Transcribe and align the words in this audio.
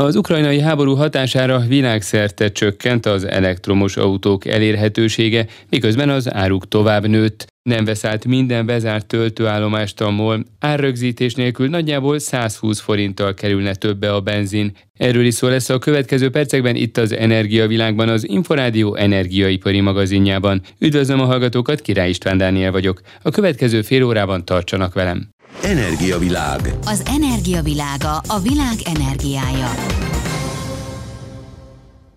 Az 0.00 0.16
ukrajnai 0.16 0.60
háború 0.60 0.94
hatására 0.94 1.58
világszerte 1.58 2.52
csökkent 2.52 3.06
az 3.06 3.24
elektromos 3.24 3.96
autók 3.96 4.46
elérhetősége, 4.46 5.46
miközben 5.68 6.08
az 6.08 6.34
áruk 6.34 6.68
tovább 6.68 7.06
nőtt. 7.06 7.46
Nem 7.62 7.84
vesz 7.84 8.04
át 8.04 8.24
minden 8.24 8.66
bezárt 8.66 9.06
töltőállomást 9.06 10.00
a 10.00 10.10
MOL, 10.10 10.44
árrögzítés 10.58 11.34
nélkül 11.34 11.68
nagyjából 11.68 12.18
120 12.18 12.80
forinttal 12.80 13.34
kerülne 13.34 13.74
többe 13.74 14.12
a 14.14 14.20
benzin. 14.20 14.72
Erről 14.98 15.24
is 15.24 15.34
szó 15.34 15.48
lesz 15.48 15.68
a 15.68 15.78
következő 15.78 16.30
percekben 16.30 16.76
itt 16.76 16.96
az 16.96 17.12
Energiavilágban, 17.12 18.08
az 18.08 18.28
Inforádió 18.28 18.94
energiaipari 18.94 19.80
magazinjában. 19.80 20.62
Üdvözlöm 20.78 21.20
a 21.20 21.24
hallgatókat, 21.24 21.80
Király 21.80 22.08
István 22.08 22.38
Dániel 22.38 22.72
vagyok. 22.72 23.00
A 23.22 23.30
következő 23.30 23.82
fél 23.82 24.04
órában 24.04 24.44
tartsanak 24.44 24.94
velem. 24.94 25.28
Energiavilág. 25.62 26.60
Az 26.84 27.02
energiavilága 27.06 28.16
a 28.26 28.38
világ 28.38 28.74
energiája. 28.84 29.70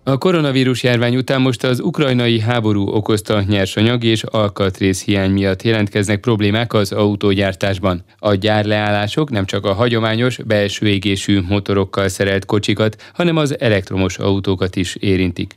A 0.02 0.18
koronavírus 0.18 0.82
járvány 0.82 1.16
után 1.16 1.40
most 1.40 1.64
az 1.64 1.80
ukrajnai 1.80 2.40
háború 2.40 2.88
okozta 2.88 3.42
nyersanyag 3.42 4.04
és 4.04 4.22
alkatrész 4.22 5.04
hiány 5.04 5.30
miatt 5.30 5.62
jelentkeznek 5.62 6.20
problémák 6.20 6.72
az 6.72 6.92
autógyártásban. 6.92 8.04
A 8.18 8.34
gyárleállások 8.34 9.30
nem 9.30 9.44
csak 9.44 9.64
a 9.64 9.72
hagyományos, 9.72 10.36
belső 10.36 10.88
égésű 10.88 11.40
motorokkal 11.48 12.08
szerelt 12.08 12.44
kocsikat, 12.44 13.10
hanem 13.14 13.36
az 13.36 13.60
elektromos 13.60 14.18
autókat 14.18 14.76
is 14.76 14.94
érintik. 14.94 15.54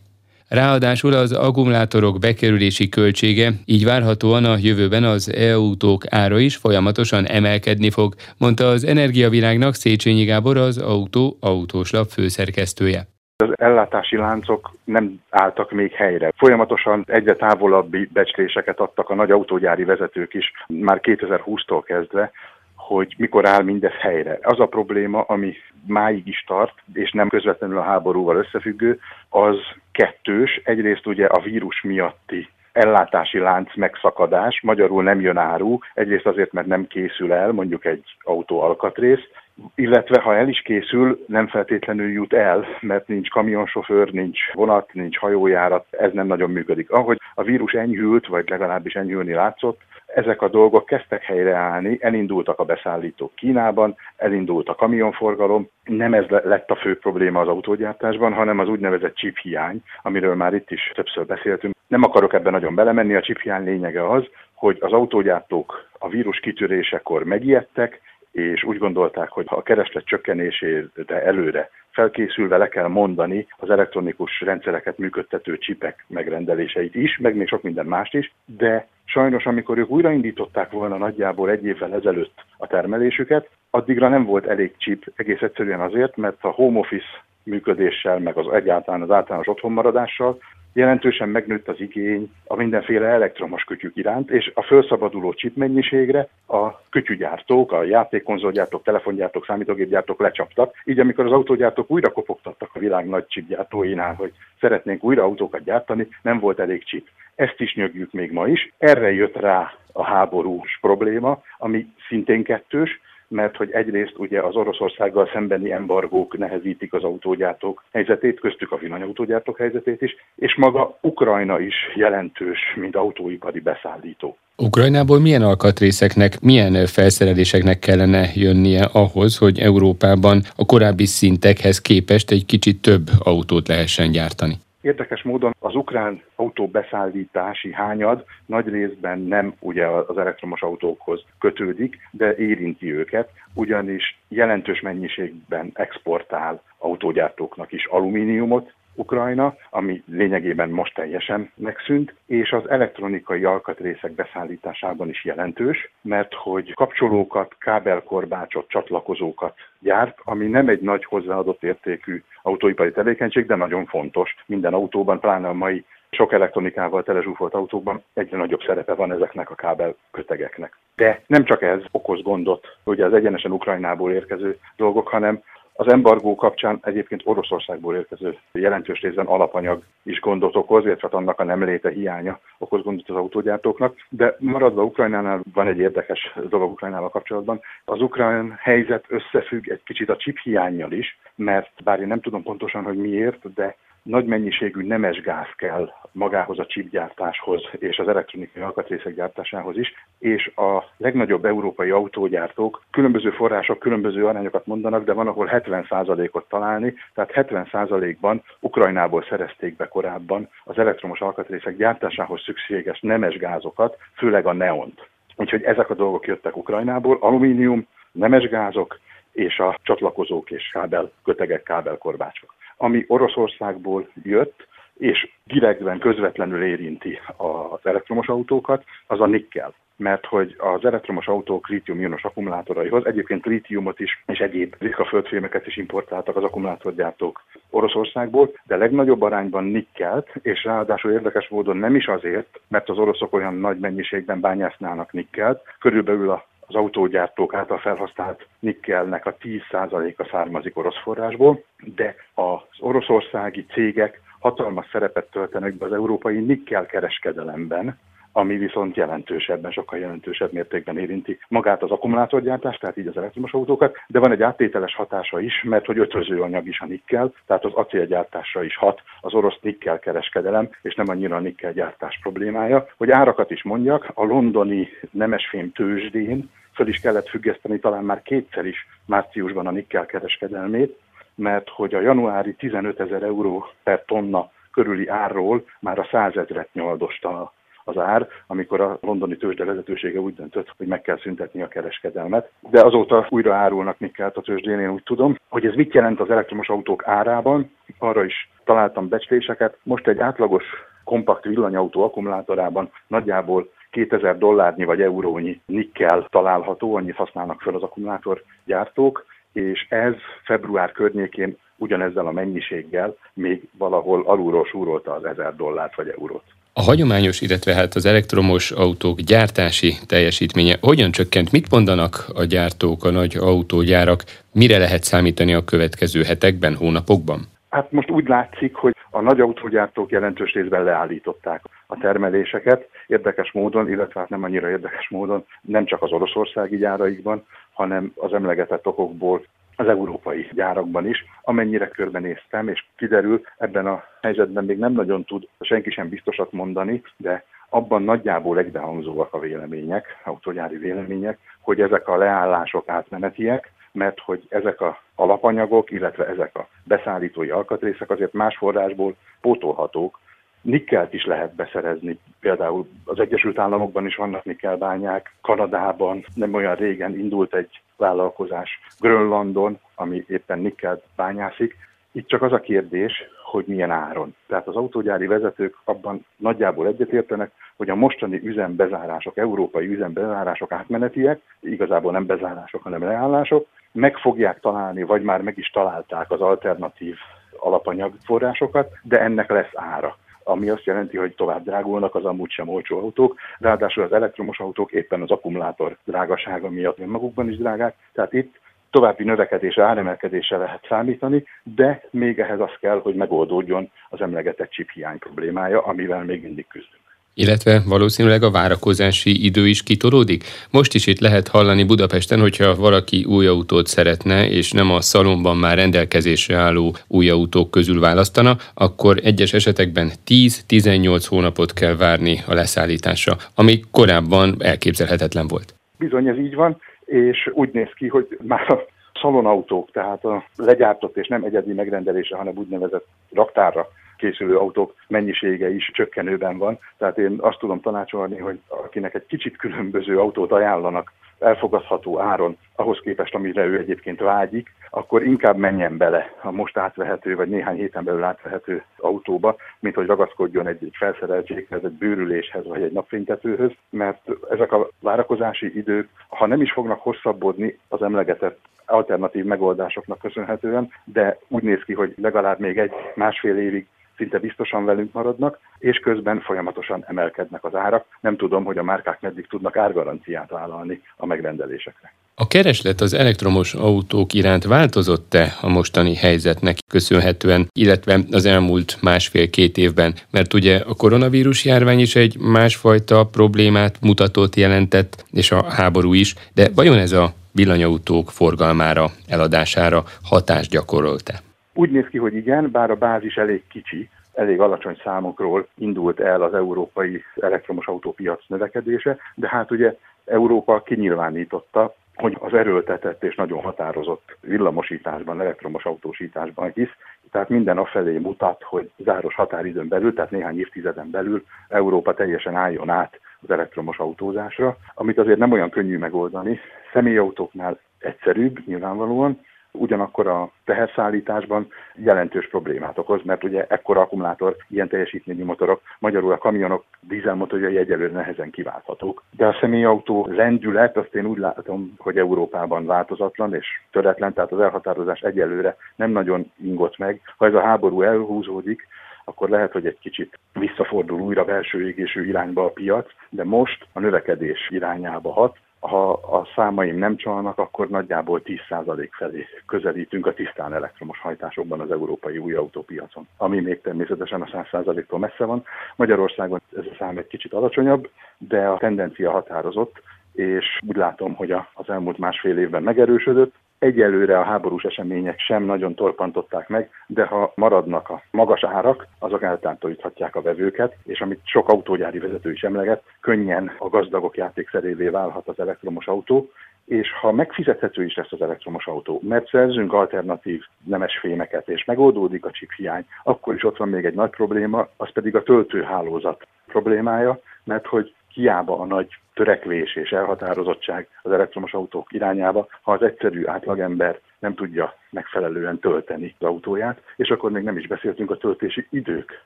Ráadásul 0.49 1.13
az 1.13 1.31
akkumulátorok 1.31 2.19
bekerülési 2.19 2.89
költsége, 2.89 3.51
így 3.65 3.85
várhatóan 3.85 4.45
a 4.45 4.55
jövőben 4.59 5.03
az 5.03 5.33
e-autók 5.33 6.03
ára 6.09 6.39
is 6.39 6.55
folyamatosan 6.55 7.25
emelkedni 7.25 7.89
fog, 7.89 8.13
mondta 8.37 8.67
az 8.67 8.85
Energiavilágnak 8.85 9.73
Széchenyi 9.73 10.23
Gábor 10.23 10.57
az 10.57 10.77
Autó 10.77 11.37
Autóslap 11.39 12.07
főszerkesztője. 12.07 13.01
Az 13.43 13.49
ellátási 13.55 14.17
láncok 14.17 14.71
nem 14.83 15.21
álltak 15.29 15.71
még 15.71 15.91
helyre. 15.91 16.31
Folyamatosan 16.37 17.03
egyre 17.07 17.35
távolabbi 17.35 18.09
becsléseket 18.13 18.79
adtak 18.79 19.09
a 19.09 19.15
nagy 19.15 19.31
autógyári 19.31 19.83
vezetők 19.83 20.33
is, 20.33 20.51
már 20.67 20.99
2020-tól 21.03 21.81
kezdve, 21.85 22.31
hogy 22.75 23.15
mikor 23.17 23.47
áll 23.47 23.63
mindez 23.63 23.93
helyre. 23.99 24.39
Az 24.41 24.59
a 24.59 24.65
probléma, 24.65 25.21
ami 25.21 25.53
máig 25.87 26.27
is 26.27 26.43
tart, 26.47 26.73
és 26.93 27.11
nem 27.11 27.29
közvetlenül 27.29 27.77
a 27.77 27.83
háborúval 27.83 28.35
összefüggő, 28.35 28.99
az 29.29 29.55
kettős. 29.97 30.61
Egyrészt 30.63 31.07
ugye 31.07 31.25
a 31.25 31.41
vírus 31.41 31.81
miatti 31.81 32.49
ellátási 32.71 33.39
lánc 33.39 33.75
megszakadás, 33.75 34.61
magyarul 34.61 35.03
nem 35.03 35.21
jön 35.21 35.37
áru, 35.37 35.77
egyrészt 35.93 36.25
azért, 36.25 36.51
mert 36.51 36.67
nem 36.67 36.87
készül 36.87 37.33
el 37.33 37.51
mondjuk 37.51 37.85
egy 37.85 38.03
autó 38.23 38.61
alkatrész, 38.61 39.27
illetve 39.75 40.19
ha 40.21 40.35
el 40.35 40.47
is 40.47 40.61
készül, 40.61 41.23
nem 41.27 41.47
feltétlenül 41.47 42.11
jut 42.11 42.33
el, 42.33 42.65
mert 42.81 43.07
nincs 43.07 43.29
kamionsofőr, 43.29 44.11
nincs 44.11 44.39
vonat, 44.53 44.93
nincs 44.93 45.17
hajójárat, 45.17 45.85
ez 45.89 46.11
nem 46.13 46.27
nagyon 46.27 46.49
működik. 46.49 46.91
Ahogy 46.91 47.17
a 47.33 47.43
vírus 47.43 47.73
enyhült, 47.73 48.27
vagy 48.27 48.49
legalábbis 48.49 48.93
enyhülni 48.93 49.33
látszott, 49.33 49.81
ezek 50.05 50.41
a 50.41 50.47
dolgok 50.47 50.85
kezdtek 50.85 51.23
helyreállni, 51.23 51.97
elindultak 52.01 52.59
a 52.59 52.63
beszállítók 52.63 53.35
Kínában, 53.35 53.95
elindult 54.17 54.69
a 54.69 54.75
kamionforgalom, 54.75 55.69
nem 55.83 56.13
ez 56.13 56.25
lett 56.27 56.69
a 56.69 56.75
fő 56.75 56.97
probléma 56.97 57.41
az 57.41 57.47
autógyártásban, 57.47 58.33
hanem 58.33 58.59
az 58.59 58.67
úgynevezett 58.67 59.15
chip 59.15 59.37
hiány, 59.37 59.81
amiről 60.01 60.35
már 60.35 60.53
itt 60.53 60.71
is 60.71 60.91
többször 60.95 61.25
beszéltünk. 61.25 61.75
Nem 61.87 62.03
akarok 62.03 62.33
ebben 62.33 62.51
nagyon 62.51 62.75
belemenni, 62.75 63.15
a 63.15 63.21
chip 63.21 63.41
lényege 63.43 64.09
az, 64.09 64.23
hogy 64.53 64.77
az 64.79 64.91
autógyártók 64.91 65.89
a 65.99 66.09
vírus 66.09 66.39
kitörésekor 66.39 67.23
megijedtek, 67.23 68.01
és 68.37 68.63
úgy 68.63 68.77
gondolták, 68.77 69.29
hogy 69.29 69.47
ha 69.47 69.55
a 69.55 69.61
kereslet 69.61 70.05
csökkenésére 70.05 71.23
előre 71.23 71.69
felkészülve 71.89 72.57
le 72.57 72.67
kell 72.67 72.87
mondani 72.87 73.47
az 73.57 73.69
elektronikus 73.69 74.41
rendszereket 74.41 74.97
működtető 74.97 75.57
csipek 75.57 76.05
megrendeléseit 76.07 76.95
is, 76.95 77.17
meg 77.17 77.35
még 77.35 77.47
sok 77.47 77.61
minden 77.61 77.85
mást 77.85 78.13
is, 78.13 78.33
de 78.45 78.87
sajnos 79.05 79.45
amikor 79.45 79.77
ők 79.77 79.89
újraindították 79.89 80.71
volna 80.71 80.97
nagyjából 80.97 81.49
egy 81.49 81.65
évvel 81.65 81.93
ezelőtt 81.93 82.45
a 82.57 82.67
termelésüket, 82.67 83.49
addigra 83.69 84.09
nem 84.09 84.25
volt 84.25 84.45
elég 84.45 84.73
chip, 84.77 85.11
egész 85.15 85.41
egyszerűen 85.41 85.81
azért, 85.81 86.17
mert 86.17 86.37
a 86.43 86.49
home 86.49 86.79
office 86.79 87.23
működéssel, 87.47 88.19
meg 88.19 88.37
az 88.37 88.53
egyáltalán 88.53 89.01
az 89.01 89.11
általános 89.11 89.47
otthonmaradással 89.47 90.37
jelentősen 90.77 91.29
megnőtt 91.29 91.67
az 91.67 91.79
igény 91.79 92.31
a 92.45 92.55
mindenféle 92.55 93.07
elektromos 93.07 93.63
kütyük 93.63 93.95
iránt, 93.95 94.29
és 94.29 94.51
a 94.53 94.61
felszabaduló 94.61 95.33
chip 95.33 95.55
mennyiségre 95.55 96.27
a 96.47 96.81
kütyügyártók, 96.89 97.71
a 97.71 97.83
játékkonzolgyártók, 97.83 98.83
telefongyártók, 98.83 99.45
számítógépgyártók 99.45 100.19
lecsaptak. 100.19 100.75
Így 100.83 100.99
amikor 100.99 101.25
az 101.25 101.31
autógyártók 101.31 101.91
újra 101.91 102.11
kopogtattak 102.11 102.69
a 102.73 102.79
világ 102.79 103.07
nagy 103.07 103.25
chipgyártóinál, 103.27 104.13
hogy 104.13 104.31
szeretnénk 104.59 105.03
újra 105.03 105.23
autókat 105.23 105.63
gyártani, 105.63 106.07
nem 106.21 106.39
volt 106.39 106.59
elég 106.59 106.83
chip. 106.83 107.07
Ezt 107.35 107.61
is 107.61 107.75
nyögjük 107.75 108.11
még 108.11 108.31
ma 108.31 108.47
is. 108.47 108.73
Erre 108.77 109.11
jött 109.11 109.35
rá 109.35 109.73
a 109.91 110.03
háborús 110.03 110.77
probléma, 110.81 111.41
ami 111.57 111.87
szintén 112.07 112.43
kettős, 112.43 113.01
mert 113.27 113.55
hogy 113.55 113.71
egyrészt 113.71 114.13
ugye 114.17 114.41
az 114.41 114.55
Oroszországgal 114.55 115.29
szembeni 115.33 115.71
embargók 115.71 116.37
nehezítik 116.37 116.93
az 116.93 117.03
autógyártók 117.03 117.83
helyzetét, 117.91 118.39
köztük 118.39 118.71
a 118.71 118.77
villanyautógyártók 118.77 119.57
helyzetét 119.57 120.01
is, 120.01 120.15
és 120.35 120.55
maga 120.55 120.97
Ukrajna 121.01 121.59
is 121.59 121.75
jelentős, 121.95 122.59
mint 122.75 122.95
autóipari 122.95 123.59
beszállító. 123.59 124.37
Ukrajnából 124.57 125.19
milyen 125.19 125.41
alkatrészeknek, 125.41 126.39
milyen 126.41 126.85
felszereléseknek 126.85 127.79
kellene 127.79 128.29
jönnie 128.35 128.89
ahhoz, 128.93 129.37
hogy 129.37 129.59
Európában 129.59 130.41
a 130.55 130.65
korábbi 130.65 131.05
szintekhez 131.05 131.81
képest 131.81 132.31
egy 132.31 132.45
kicsit 132.45 132.81
több 132.81 133.07
autót 133.19 133.67
lehessen 133.67 134.11
gyártani? 134.11 134.57
Érdekes 134.87 135.23
módon 135.23 135.55
az 135.59 135.75
ukrán 135.75 136.21
autóbeszállítási 136.35 137.73
hányad 137.73 138.25
nagy 138.45 138.67
részben 138.67 139.19
nem 139.19 139.53
ugye 139.59 139.85
az 139.85 140.17
elektromos 140.17 140.61
autókhoz 140.61 141.23
kötődik, 141.39 141.97
de 142.11 142.35
érinti 142.35 142.93
őket, 142.93 143.29
ugyanis 143.53 144.19
jelentős 144.27 144.81
mennyiségben 144.81 145.71
exportál 145.73 146.61
autógyártóknak 146.77 147.71
is 147.71 147.85
alumíniumot, 147.85 148.73
Ukrajna, 148.97 149.55
ami 149.69 150.03
lényegében 150.05 150.69
most 150.69 150.93
teljesen 150.93 151.51
megszűnt, 151.55 152.13
és 152.25 152.51
az 152.51 152.69
elektronikai 152.69 153.43
alkatrészek 153.43 154.11
beszállításában 154.11 155.09
is 155.09 155.25
jelentős, 155.25 155.91
mert 156.01 156.33
hogy 156.33 156.73
kapcsolókat, 156.73 157.55
kábelkorbácsot, 157.59 158.69
csatlakozókat 158.69 159.55
gyárt, 159.79 160.19
ami 160.23 160.45
nem 160.47 160.67
egy 160.67 160.81
nagy 160.81 161.05
hozzáadott 161.05 161.63
értékű 161.63 162.23
autóipari 162.41 162.91
tevékenység, 162.91 163.45
de 163.45 163.55
nagyon 163.55 163.85
fontos. 163.85 164.35
Minden 164.45 164.73
autóban, 164.73 165.19
pláne 165.19 165.47
a 165.47 165.53
mai 165.53 165.85
sok 166.09 166.33
elektronikával 166.33 167.03
telezsúfolt 167.03 167.53
autókban 167.53 168.03
egyre 168.13 168.37
nagyobb 168.37 168.61
szerepe 168.61 168.93
van 168.93 169.11
ezeknek 169.11 169.49
a 169.49 169.55
kábel 169.55 169.95
kötegeknek. 170.11 170.77
De 170.95 171.21
nem 171.27 171.45
csak 171.45 171.61
ez 171.61 171.79
okoz 171.91 172.21
gondot, 172.21 172.77
ugye 172.83 173.05
az 173.05 173.13
egyenesen 173.13 173.51
Ukrajnából 173.51 174.11
érkező 174.11 174.57
dolgok, 174.75 175.07
hanem 175.07 175.41
az 175.77 175.87
embargó 175.87 176.35
kapcsán 176.35 176.79
egyébként 176.81 177.21
Oroszországból 177.25 177.95
érkező 177.95 178.37
jelentős 178.51 179.01
részben 179.01 179.25
alapanyag 179.25 179.83
is 180.03 180.19
gondot 180.19 180.55
okoz, 180.55 180.85
illetve 180.85 181.07
hát 181.11 181.19
annak 181.19 181.39
a 181.39 181.43
nem 181.43 181.63
léte 181.63 181.89
hiánya 181.89 182.39
okoz 182.57 182.83
gondot 182.83 183.09
az 183.09 183.15
autógyártóknak. 183.15 183.95
De 184.09 184.35
maradva 184.39 184.83
Ukrajnánál 184.83 185.41
van 185.53 185.67
egy 185.67 185.79
érdekes 185.79 186.33
dolog 186.49 186.71
Ukrajnával 186.71 187.09
kapcsolatban. 187.09 187.59
Az 187.85 188.01
ukrán 188.01 188.55
helyzet 188.59 189.05
összefügg 189.07 189.69
egy 189.69 189.83
kicsit 189.83 190.09
a 190.09 190.15
chip 190.15 190.39
hiányjal 190.39 190.91
is, 190.91 191.19
mert 191.35 191.83
bár 191.83 191.99
én 191.99 192.07
nem 192.07 192.21
tudom 192.21 192.43
pontosan, 192.43 192.83
hogy 192.83 192.97
miért, 192.97 193.53
de 193.53 193.75
nagy 194.07 194.25
mennyiségű 194.25 194.87
nemes 194.87 195.21
gáz 195.21 195.47
kell 195.55 195.91
magához 196.11 196.59
a 196.59 196.65
chipgyártáshoz 196.65 197.61
és 197.71 197.97
az 197.97 198.07
elektronikai 198.07 198.61
alkatrészek 198.61 199.15
gyártásához 199.15 199.77
is, 199.77 199.93
és 200.19 200.51
a 200.55 200.83
legnagyobb 200.97 201.45
európai 201.45 201.89
autógyártók 201.89 202.83
különböző 202.91 203.29
források 203.29 203.79
különböző 203.79 204.25
arányokat 204.25 204.65
mondanak, 204.65 205.03
de 205.03 205.13
van, 205.13 205.27
ahol 205.27 205.49
70%-ot 205.51 206.49
találni, 206.49 206.93
tehát 207.13 207.31
70%-ban 207.49 208.43
Ukrajnából 208.59 209.25
szerezték 209.29 209.75
be 209.75 209.87
korábban 209.87 210.49
az 210.63 210.77
elektromos 210.77 211.21
alkatrészek 211.21 211.77
gyártásához 211.77 212.41
szükséges 212.41 212.99
nemes 212.99 213.37
gázokat, 213.37 213.97
főleg 214.15 214.45
a 214.45 214.53
neont. 214.53 215.07
Úgyhogy 215.35 215.63
ezek 215.63 215.89
a 215.89 215.95
dolgok 215.95 216.27
jöttek 216.27 216.57
Ukrajnából, 216.57 217.17
alumínium, 217.21 217.87
nemes 218.11 218.49
gázok, 218.49 218.99
és 219.31 219.59
a 219.59 219.77
csatlakozók 219.83 220.51
és 220.51 220.69
kábel, 220.73 221.11
kötegek, 221.23 221.63
kábelkorbácsok 221.63 222.55
ami 222.77 223.05
Oroszországból 223.07 224.09
jött, 224.23 224.67
és 224.97 225.29
direktben, 225.43 225.99
közvetlenül 225.99 226.63
érinti 226.63 227.19
az 227.37 227.79
elektromos 227.83 228.27
autókat, 228.27 228.83
az 229.07 229.21
a 229.21 229.25
nikkel 229.25 229.73
mert 229.97 230.25
hogy 230.25 230.55
az 230.57 230.85
elektromos 230.85 231.27
autók 231.27 231.67
lítium-ionos 231.67 232.23
akkumulátoraihoz 232.23 233.05
egyébként 233.05 233.45
lítiumot 233.45 233.99
is 233.99 234.23
és 234.25 234.39
egyéb 234.39 234.75
ritka 234.79 235.05
földfémeket 235.05 235.67
is 235.67 235.77
importáltak 235.77 236.35
az 236.35 236.43
akkumulátorgyártók 236.43 237.43
Oroszországból, 237.69 238.53
de 238.63 238.75
legnagyobb 238.75 239.21
arányban 239.21 239.63
nikkelt, 239.63 240.29
és 240.41 240.63
ráadásul 240.63 241.11
érdekes 241.11 241.47
módon 241.47 241.77
nem 241.77 241.95
is 241.95 242.07
azért, 242.07 242.59
mert 242.67 242.89
az 242.89 242.97
oroszok 242.97 243.33
olyan 243.33 243.53
nagy 243.55 243.79
mennyiségben 243.79 244.39
bányásználnak 244.39 245.11
nikkelt, 245.11 245.61
körülbelül 245.79 246.29
a 246.29 246.45
az 246.67 246.75
autógyártók 246.75 247.53
által 247.53 247.77
felhasznált 247.77 248.47
nikkelnek 248.59 249.25
a 249.25 249.35
10%-a 249.35 250.27
származik 250.31 250.77
orosz 250.77 251.01
forrásból, 251.01 251.63
de 251.95 252.15
az 252.33 252.59
oroszországi 252.79 253.65
cégek 253.65 254.21
hatalmas 254.39 254.87
szerepet 254.91 255.31
töltenek 255.31 255.73
be 255.73 255.85
az 255.85 255.93
európai 255.93 256.39
nikkel 256.39 256.85
kereskedelemben, 256.85 257.99
ami 258.37 258.57
viszont 258.57 258.95
jelentősebben, 258.95 259.71
sokkal 259.71 259.99
jelentősebb 259.99 260.51
mértékben 260.51 260.97
érinti 260.97 261.39
magát 261.47 261.83
az 261.83 261.91
akkumulátorgyártást, 261.91 262.79
tehát 262.79 262.97
így 262.97 263.07
az 263.07 263.17
elektromos 263.17 263.53
autókat, 263.53 263.95
de 264.07 264.19
van 264.19 264.31
egy 264.31 264.41
áttételes 264.41 264.95
hatása 264.95 265.39
is, 265.39 265.63
mert 265.63 265.85
hogy 265.85 265.97
ötvöző 265.97 266.41
anyag 266.41 266.67
is 266.67 266.79
a 266.79 266.85
nikkel, 266.85 267.33
tehát 267.45 267.65
az 267.65 267.73
acélgyártásra 267.73 268.63
is 268.63 268.77
hat 268.77 269.01
az 269.21 269.33
orosz 269.33 269.57
nikkel 269.61 269.99
kereskedelem, 269.99 270.69
és 270.81 270.95
nem 270.95 271.09
annyira 271.09 271.35
a 271.35 271.39
nikkel 271.39 271.73
gyártás 271.73 272.19
problémája. 272.21 272.87
Hogy 272.97 273.11
árakat 273.11 273.51
is 273.51 273.63
mondjak, 273.63 274.11
a 274.13 274.23
londoni 274.23 274.87
nemesfém 275.11 275.71
tőzsdén 275.71 276.49
föl 276.73 276.87
is 276.87 276.99
kellett 276.99 277.29
függeszteni 277.29 277.79
talán 277.79 278.03
már 278.03 278.21
kétszer 278.21 278.65
is 278.65 278.87
márciusban 279.05 279.67
a 279.67 279.71
nikkel 279.71 280.05
kereskedelmét, 280.05 280.99
mert 281.35 281.69
hogy 281.69 281.93
a 281.93 282.01
januári 282.01 282.53
15 282.53 282.99
ezer 282.99 283.23
euró 283.23 283.67
per 283.83 284.03
tonna 284.05 284.51
körüli 284.71 285.07
árról 285.07 285.65
már 285.79 285.99
a 285.99 286.07
100 286.11 286.35
ezeret 286.35 286.73
nyoldosta 286.73 287.55
az 287.87 287.97
ár, 287.97 288.27
amikor 288.47 288.81
a 288.81 288.97
londoni 289.01 289.37
tőzsde 289.37 289.65
vezetősége 289.65 290.19
úgy 290.19 290.33
döntött, 290.33 290.73
hogy 290.77 290.87
meg 290.87 291.01
kell 291.01 291.17
szüntetni 291.17 291.61
a 291.61 291.67
kereskedelmet. 291.67 292.49
De 292.69 292.81
azóta 292.81 293.27
újra 293.29 293.55
árulnak 293.55 293.99
nikelt 293.99 294.37
a 294.37 294.41
tőzsdén, 294.41 294.79
én 294.79 294.89
úgy 294.89 295.03
tudom. 295.03 295.35
Hogy 295.49 295.65
ez 295.65 295.73
mit 295.73 295.93
jelent 295.93 296.19
az 296.19 296.29
elektromos 296.29 296.69
autók 296.69 297.07
árában, 297.07 297.71
arra 297.97 298.23
is 298.25 298.49
találtam 298.63 299.07
becsléseket. 299.07 299.77
Most 299.83 300.07
egy 300.07 300.19
átlagos 300.19 300.63
kompakt 301.03 301.43
villanyautó 301.43 302.03
akkumulátorában 302.03 302.91
nagyjából 303.07 303.69
2000 303.91 304.37
dollárnyi 304.37 304.83
vagy 304.83 305.01
eurónyi 305.01 305.61
nikkel 305.65 306.27
található, 306.29 306.95
annyit 306.95 307.15
használnak 307.15 307.61
fel 307.61 307.75
az 307.75 307.83
akkumulátorgyártók, 307.83 309.25
és 309.51 309.85
ez 309.89 310.13
február 310.43 310.91
környékén 310.91 311.57
ugyanezzel 311.77 312.27
a 312.27 312.31
mennyiséggel 312.31 313.15
még 313.33 313.69
valahol 313.77 314.23
alulról 314.25 314.65
súrolta 314.65 315.13
az 315.13 315.23
1000 315.23 315.55
dollárt 315.55 315.95
vagy 315.95 316.07
eurót. 316.07 316.43
A 316.79 316.81
hagyományos, 316.81 317.41
illetve 317.41 317.73
hát 317.73 317.93
az 317.95 318.05
elektromos 318.05 318.71
autók 318.71 319.19
gyártási 319.19 319.93
teljesítménye 320.07 320.75
hogyan 320.81 321.11
csökkent? 321.11 321.51
Mit 321.51 321.71
mondanak 321.71 322.25
a 322.33 322.43
gyártók, 322.43 323.03
a 323.03 323.11
nagy 323.11 323.37
autógyárak? 323.37 324.23
Mire 324.53 324.77
lehet 324.77 325.03
számítani 325.03 325.53
a 325.53 325.63
következő 325.63 326.23
hetekben, 326.23 326.75
hónapokban? 326.75 327.39
Hát 327.69 327.91
most 327.91 328.09
úgy 328.09 328.27
látszik, 328.27 328.75
hogy 328.75 328.95
a 329.09 329.21
nagy 329.21 329.39
autógyártók 329.39 330.11
jelentős 330.11 330.53
részben 330.53 330.83
leállították 330.83 331.61
a 331.87 331.97
termeléseket, 331.97 332.89
érdekes 333.07 333.51
módon, 333.51 333.89
illetve 333.89 334.19
hát 334.19 334.29
nem 334.29 334.43
annyira 334.43 334.69
érdekes 334.69 335.09
módon, 335.09 335.45
nem 335.61 335.85
csak 335.85 336.01
az 336.01 336.11
oroszországi 336.11 336.77
gyáraikban, 336.77 337.45
hanem 337.73 338.11
az 338.15 338.33
emlegetett 338.33 338.87
okokból 338.87 339.45
az 339.77 339.87
európai 339.87 340.49
gyárakban 340.51 341.07
is. 341.07 341.25
Amennyire 341.41 341.87
körbenéztem, 341.87 342.67
és 342.67 342.85
kiderül, 342.97 343.41
ebben 343.57 343.87
a 343.87 344.03
helyzetben 344.21 344.65
még 344.65 344.77
nem 344.77 344.91
nagyon 344.91 345.23
tud 345.23 345.47
senki 345.59 345.89
sem 345.89 346.09
biztosat 346.09 346.51
mondani, 346.51 347.03
de 347.17 347.43
abban 347.69 348.03
nagyjából 348.03 348.57
egybehangzóak 348.57 349.33
a 349.33 349.39
vélemények, 349.39 350.05
autógyári 350.23 350.77
vélemények, 350.77 351.37
hogy 351.61 351.81
ezek 351.81 352.07
a 352.07 352.17
leállások 352.17 352.89
átmenetiek, 352.89 353.71
mert 353.91 354.19
hogy 354.19 354.45
ezek 354.49 354.81
a 354.81 355.01
alapanyagok, 355.15 355.91
illetve 355.91 356.27
ezek 356.27 356.57
a 356.57 356.67
beszállítói 356.83 357.49
alkatrészek 357.49 358.09
azért 358.09 358.33
más 358.33 358.57
forrásból 358.57 359.15
pótolhatók, 359.41 360.19
Nikkelt 360.61 361.13
is 361.13 361.25
lehet 361.25 361.55
beszerezni, 361.55 362.19
például 362.39 362.87
az 363.05 363.19
Egyesült 363.19 363.59
Államokban 363.59 364.05
is 364.05 364.15
vannak 364.15 364.43
nikkelbányák, 364.43 365.33
Kanadában 365.41 366.25
nem 366.33 366.53
olyan 366.53 366.75
régen 366.75 367.19
indult 367.19 367.55
egy 367.55 367.81
vállalkozás 367.97 368.79
Grönlandon, 368.99 369.79
ami 369.95 370.23
éppen 370.27 370.59
nikkelt 370.59 371.03
bányászik. 371.15 371.75
Itt 372.11 372.27
csak 372.27 372.41
az 372.41 372.51
a 372.51 372.59
kérdés, 372.59 373.11
hogy 373.43 373.65
milyen 373.65 373.91
áron. 373.91 374.35
Tehát 374.47 374.67
az 374.67 374.75
autógyári 374.75 375.25
vezetők 375.25 375.77
abban 375.83 376.25
nagyjából 376.35 376.87
egyetértenek, 376.87 377.51
hogy 377.75 377.89
a 377.89 377.95
mostani 377.95 378.41
üzembezárások, 378.43 379.37
európai 379.37 379.87
üzembezárások 379.87 380.71
átmenetiek, 380.71 381.41
igazából 381.59 382.11
nem 382.11 382.25
bezárások, 382.25 382.83
hanem 382.83 383.03
leállások, 383.03 383.67
meg 383.91 384.17
fogják 384.17 384.59
találni, 384.59 385.03
vagy 385.03 385.21
már 385.21 385.41
meg 385.41 385.57
is 385.57 385.69
találták 385.69 386.31
az 386.31 386.41
alternatív 386.41 387.15
alapanyagforrásokat, 387.59 388.91
de 389.03 389.21
ennek 389.21 389.49
lesz 389.49 389.71
ára 389.73 390.17
ami 390.47 390.69
azt 390.69 390.85
jelenti, 390.85 391.17
hogy 391.17 391.35
tovább 391.35 391.63
drágulnak 391.63 392.15
az 392.15 392.25
amúgy 392.25 392.51
sem 392.51 392.69
olcsó 392.69 392.99
autók, 392.99 393.39
ráadásul 393.59 394.03
az 394.03 394.13
elektromos 394.13 394.59
autók 394.59 394.91
éppen 394.91 395.21
az 395.21 395.31
akkumulátor 395.31 395.97
drágasága 396.03 396.69
miatt 396.69 396.99
önmagukban 396.99 397.49
is 397.49 397.57
drágák, 397.57 397.95
tehát 398.13 398.33
itt 398.33 398.59
további 398.89 399.23
növekedésre, 399.23 399.83
áremelkedésre 399.83 400.57
lehet 400.57 400.85
számítani, 400.89 401.45
de 401.63 402.03
még 402.09 402.39
ehhez 402.39 402.59
az 402.59 402.71
kell, 402.79 402.99
hogy 403.01 403.15
megoldódjon 403.15 403.91
az 404.09 404.21
emlegetett 404.21 404.69
chip 404.69 404.91
hiány 404.91 405.19
problémája, 405.19 405.81
amivel 405.81 406.23
még 406.23 406.41
mindig 406.41 406.67
küzdünk 406.67 407.06
illetve 407.37 407.81
valószínűleg 407.85 408.43
a 408.43 408.51
várakozási 408.51 409.45
idő 409.45 409.67
is 409.67 409.83
kitolódik. 409.83 410.43
Most 410.71 410.93
is 410.93 411.07
itt 411.07 411.19
lehet 411.19 411.47
hallani 411.47 411.83
Budapesten, 411.83 412.39
hogyha 412.39 412.75
valaki 412.75 413.23
új 413.23 413.47
autót 413.47 413.87
szeretne, 413.87 414.49
és 414.49 414.71
nem 414.71 414.91
a 414.91 415.01
szalomban 415.01 415.57
már 415.57 415.77
rendelkezésre 415.77 416.55
álló 416.55 416.95
új 417.07 417.29
autók 417.29 417.71
közül 417.71 417.99
választana, 417.99 418.55
akkor 418.73 419.17
egyes 419.23 419.53
esetekben 419.53 420.11
10-18 420.27 421.25
hónapot 421.29 421.73
kell 421.73 421.95
várni 421.95 422.39
a 422.47 422.53
leszállításra, 422.53 423.33
ami 423.55 423.79
korábban 423.91 424.55
elképzelhetetlen 424.59 425.47
volt. 425.47 425.73
Bizony 425.97 426.27
ez 426.27 426.37
így 426.37 426.55
van, 426.55 426.81
és 427.05 427.49
úgy 427.53 427.69
néz 427.73 427.89
ki, 427.95 428.07
hogy 428.07 428.37
már 428.47 428.71
a 428.71 428.85
szalonautók, 429.21 429.91
tehát 429.91 430.25
a 430.25 430.43
legyártott 430.55 431.17
és 431.17 431.27
nem 431.27 431.43
egyedi 431.43 431.73
megrendelésre, 431.73 432.37
hanem 432.37 432.57
úgynevezett 432.57 433.05
raktárra 433.31 433.87
készülő 434.17 434.57
autók 434.57 434.95
mennyisége 435.07 435.69
is 435.69 435.91
csökkenőben 435.93 436.57
van. 436.57 436.79
Tehát 436.97 437.17
én 437.17 437.37
azt 437.39 437.59
tudom 437.59 437.81
tanácsolni, 437.81 438.37
hogy 438.37 438.59
akinek 438.67 439.13
egy 439.13 439.25
kicsit 439.25 439.57
különböző 439.57 440.19
autót 440.19 440.51
ajánlanak 440.51 441.11
elfogadható 441.39 442.19
áron, 442.19 442.57
ahhoz 442.75 442.99
képest, 442.99 443.35
amire 443.35 443.65
ő 443.65 443.77
egyébként 443.77 444.19
vágyik, 444.19 444.75
akkor 444.89 445.23
inkább 445.23 445.57
menjen 445.57 445.97
bele 445.97 446.33
a 446.41 446.51
most 446.51 446.77
átvehető, 446.77 447.35
vagy 447.35 447.49
néhány 447.49 447.75
héten 447.75 448.03
belül 448.03 448.23
átvehető 448.23 448.83
autóba, 448.97 449.55
mint 449.79 449.95
hogy 449.95 450.05
ragaszkodjon 450.05 450.67
egy, 450.67 450.83
egy 450.83 450.95
felszereltséghez, 450.97 451.83
egy 451.83 451.91
bőrüléshez, 451.91 452.67
vagy 452.67 452.81
egy 452.81 452.91
napfénytetőhöz, 452.91 453.71
mert 453.89 454.21
ezek 454.49 454.71
a 454.71 454.89
várakozási 454.99 455.77
idők, 455.77 456.09
ha 456.27 456.45
nem 456.45 456.61
is 456.61 456.71
fognak 456.71 457.01
hosszabbodni 457.01 457.79
az 457.87 458.01
emlegetett 458.01 458.59
alternatív 458.85 459.45
megoldásoknak 459.45 460.19
köszönhetően, 460.19 460.91
de 461.03 461.37
úgy 461.47 461.63
néz 461.63 461.83
ki, 461.85 461.93
hogy 461.93 462.13
legalább 462.17 462.59
még 462.59 462.77
egy 462.77 462.91
másfél 463.15 463.57
évig 463.57 463.87
szinte 464.17 464.39
biztosan 464.39 464.85
velünk 464.85 465.13
maradnak, 465.13 465.59
és 465.77 465.97
közben 465.97 466.39
folyamatosan 466.41 467.03
emelkednek 467.07 467.63
az 467.63 467.75
árak. 467.75 468.05
Nem 468.21 468.37
tudom, 468.37 468.63
hogy 468.63 468.77
a 468.77 468.83
márkák 468.83 469.21
meddig 469.21 469.47
tudnak 469.47 469.77
árgaranciát 469.77 470.49
vállalni 470.49 471.01
a 471.17 471.25
megrendelésekre. 471.25 472.13
A 472.35 472.47
kereslet 472.47 473.01
az 473.01 473.13
elektromos 473.13 473.73
autók 473.73 474.33
iránt 474.33 474.63
változott-e 474.63 475.53
a 475.61 475.69
mostani 475.69 476.15
helyzetnek 476.15 476.77
köszönhetően, 476.89 477.67
illetve 477.73 478.19
az 478.31 478.45
elmúlt 478.45 478.97
másfél-két 479.01 479.77
évben? 479.77 480.13
Mert 480.31 480.53
ugye 480.53 480.77
a 480.77 480.93
koronavírus 480.93 481.65
járvány 481.65 481.99
is 481.99 482.15
egy 482.15 482.37
másfajta 482.39 483.25
problémát 483.25 483.97
mutatott, 484.01 484.55
jelentett, 484.55 485.25
és 485.31 485.51
a 485.51 485.65
háború 485.65 486.13
is, 486.13 486.35
de 486.53 486.67
vajon 486.75 486.97
ez 486.97 487.11
a 487.11 487.33
villanyautók 487.51 488.31
forgalmára, 488.31 489.11
eladására 489.27 490.03
hatást 490.23 490.69
gyakorolt-e? 490.69 491.46
Úgy 491.77 491.91
néz 491.91 492.07
ki, 492.07 492.17
hogy 492.17 492.35
igen, 492.35 492.71
bár 492.71 492.91
a 492.91 492.95
bázis 492.95 493.35
elég 493.35 493.63
kicsi, 493.67 494.09
elég 494.33 494.59
alacsony 494.59 494.99
számokról 495.03 495.67
indult 495.75 496.19
el 496.19 496.41
az 496.41 496.53
európai 496.53 497.23
elektromos 497.41 497.87
autópiac 497.87 498.43
növekedése, 498.47 499.17
de 499.35 499.47
hát 499.47 499.71
ugye 499.71 499.95
Európa 500.25 500.81
kinyilvánította, 500.81 501.95
hogy 502.15 502.37
az 502.39 502.53
erőltetett 502.53 503.23
és 503.23 503.35
nagyon 503.35 503.61
határozott 503.61 504.37
villamosításban, 504.41 505.41
elektromos 505.41 505.85
autósításban 505.85 506.71
hisz, 506.73 506.95
tehát 507.31 507.49
minden 507.49 507.77
afelé 507.77 508.17
mutat, 508.17 508.63
hogy 508.63 508.91
záros 508.97 509.35
határidőn 509.35 509.87
belül, 509.87 510.13
tehát 510.13 510.31
néhány 510.31 510.59
évtizeden 510.59 511.09
belül 511.09 511.45
Európa 511.67 512.13
teljesen 512.13 512.55
álljon 512.55 512.89
át 512.89 513.19
az 513.41 513.51
elektromos 513.51 513.97
autózásra, 513.97 514.77
amit 514.93 515.17
azért 515.17 515.39
nem 515.39 515.51
olyan 515.51 515.69
könnyű 515.69 515.97
megoldani. 515.97 516.59
Személyautóknál 516.93 517.79
egyszerűbb 517.99 518.59
nyilvánvalóan, 518.65 519.39
ugyanakkor 519.77 520.27
a 520.27 520.51
teherszállításban 520.65 521.67
jelentős 521.95 522.49
problémát 522.49 522.97
okoz, 522.97 523.21
mert 523.23 523.43
ugye 523.43 523.65
ekkora 523.67 524.01
akkumulátor, 524.01 524.55
ilyen 524.69 524.87
teljesítményű 524.87 525.43
motorok, 525.43 525.81
magyarul 525.99 526.31
a 526.31 526.37
kamionok 526.37 526.83
dízelmotorjai 526.99 527.77
egyelőre 527.77 528.13
nehezen 528.13 528.49
kiválthatók. 528.49 529.23
De 529.31 529.47
a 529.47 529.57
személyautó 529.59 530.27
lendület, 530.29 530.97
azt 530.97 531.15
én 531.15 531.25
úgy 531.25 531.37
látom, 531.37 531.93
hogy 531.97 532.17
Európában 532.17 532.85
változatlan 532.85 533.53
és 533.53 533.65
töretlen, 533.91 534.33
tehát 534.33 534.51
az 534.51 534.59
elhatározás 534.59 535.21
egyelőre 535.21 535.77
nem 535.95 536.11
nagyon 536.11 536.51
ingott 536.63 536.97
meg. 536.97 537.21
Ha 537.37 537.45
ez 537.45 537.53
a 537.53 537.61
háború 537.61 538.01
elhúzódik, 538.01 538.87
akkor 539.27 539.49
lehet, 539.49 539.71
hogy 539.71 539.85
egy 539.85 539.99
kicsit 539.99 540.39
visszafordul 540.53 541.21
újra 541.21 541.43
belső 541.43 541.87
égésű 541.87 542.27
irányba 542.27 542.65
a 542.65 542.69
piac, 542.69 543.11
de 543.29 543.43
most 543.43 543.87
a 543.93 543.99
növekedés 543.99 544.69
irányába 544.69 545.31
hat, 545.31 545.57
ha 545.79 546.11
a 546.11 546.47
számaim 546.55 546.97
nem 546.97 547.15
csalnak, 547.15 547.57
akkor 547.57 547.89
nagyjából 547.89 548.41
10% 548.43 549.07
felé 549.11 549.45
közelítünk 549.65 550.25
a 550.25 550.33
tisztán 550.33 550.73
elektromos 550.73 551.19
hajtásokban 551.19 551.79
az 551.79 551.91
európai 551.91 552.37
új 552.37 552.53
autópiacon, 552.53 553.27
ami 553.37 553.59
még 553.59 553.81
természetesen 553.81 554.41
a 554.41 554.45
100%-tól 554.45 555.19
messze 555.19 555.45
van. 555.45 555.63
Magyarországon 555.95 556.61
ez 556.77 556.85
a 556.85 556.95
szám 556.97 557.17
egy 557.17 557.27
kicsit 557.27 557.53
alacsonyabb, 557.53 558.09
de 558.37 558.67
a 558.67 558.77
tendencia 558.77 559.31
határozott, 559.31 560.01
és 560.33 560.79
úgy 560.87 560.95
látom, 560.95 561.35
hogy 561.35 561.51
az 561.51 561.89
elmúlt 561.89 562.17
másfél 562.17 562.57
évben 562.57 562.83
megerősödött, 562.83 563.53
Egyelőre 563.79 564.39
a 564.39 564.43
háborús 564.43 564.83
események 564.83 565.39
sem 565.39 565.63
nagyon 565.63 565.95
torpantották 565.95 566.67
meg, 566.67 566.89
de 567.07 567.25
ha 567.25 567.51
maradnak 567.55 568.09
a 568.09 568.21
magas 568.31 568.63
árak, 568.63 569.07
azok 569.19 569.43
eltántoríthatják 569.43 570.35
a 570.35 570.41
vevőket, 570.41 570.95
és 571.03 571.21
amit 571.21 571.41
sok 571.43 571.69
autógyári 571.69 572.19
vezető 572.19 572.51
is 572.51 572.61
emleget, 572.61 573.03
könnyen 573.21 573.71
a 573.77 573.89
gazdagok 573.89 574.37
játékszerévé 574.37 575.07
válhat 575.07 575.47
az 575.47 575.59
elektromos 575.59 576.07
autó, 576.07 576.51
és 576.85 577.11
ha 577.21 577.31
megfizethető 577.31 578.03
is 578.03 578.15
lesz 578.15 578.31
az 578.31 578.41
elektromos 578.41 578.87
autó, 578.87 579.19
mert 579.23 579.49
szerzünk 579.49 579.93
alternatív 579.93 580.63
nemes 580.83 581.17
fémeket, 581.19 581.69
és 581.69 581.85
megoldódik 581.85 582.45
a 582.45 582.51
hiány, 582.75 583.05
akkor 583.23 583.55
is 583.55 583.63
ott 583.63 583.77
van 583.77 583.89
még 583.89 584.05
egy 584.05 584.15
nagy 584.15 584.29
probléma, 584.29 584.87
az 584.97 585.11
pedig 585.11 585.35
a 585.35 585.43
töltőhálózat 585.43 586.47
problémája, 586.65 587.39
mert 587.63 587.85
hogy 587.85 588.13
hiába 588.37 588.79
a 588.79 588.85
nagy 588.85 589.07
törekvés 589.33 589.95
és 589.95 590.09
elhatározottság 590.09 591.07
az 591.21 591.31
elektromos 591.31 591.73
autók 591.73 592.13
irányába, 592.13 592.67
ha 592.81 592.91
az 592.91 593.01
egyszerű 593.01 593.45
átlagember 593.45 594.19
nem 594.39 594.55
tudja 594.55 594.95
megfelelően 595.09 595.79
tölteni 595.79 596.35
az 596.39 596.47
autóját, 596.47 597.01
és 597.15 597.29
akkor 597.29 597.51
még 597.51 597.63
nem 597.63 597.77
is 597.77 597.87
beszéltünk 597.87 598.31
a 598.31 598.37
töltési 598.37 598.87
idők 598.89 599.43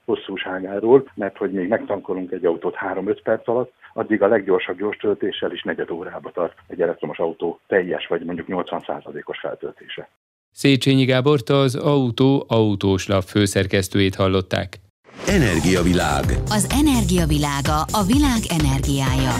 hosszúságáról, 0.05 1.09
mert 1.15 1.37
hogy 1.37 1.51
még 1.51 1.67
megtankolunk 1.67 2.31
egy 2.31 2.45
autót 2.45 2.75
3-5 2.93 3.17
perc 3.23 3.47
alatt, 3.47 3.73
addig 3.93 4.21
a 4.21 4.27
leggyorsabb 4.27 4.77
gyors 4.77 4.97
töltéssel 4.97 5.51
is 5.51 5.63
negyed 5.63 5.91
órába 5.91 6.31
tart 6.31 6.57
egy 6.67 6.81
elektromos 6.81 7.19
autó 7.19 7.59
teljes, 7.67 8.07
vagy 8.07 8.23
mondjuk 8.23 8.47
80%-os 8.49 9.39
feltöltése. 9.39 10.09
Széchenyi 10.51 11.05
Gábort 11.05 11.49
az 11.49 11.75
Autó 11.75 12.45
autós 12.47 13.07
lap 13.07 13.23
főszerkesztőjét 13.23 14.15
hallották. 14.15 14.79
Energiavilág. 15.27 16.25
Az 16.49 16.67
energiavilága 16.69 17.81
a 17.91 18.03
világ 18.03 18.39
energiája. 18.47 19.35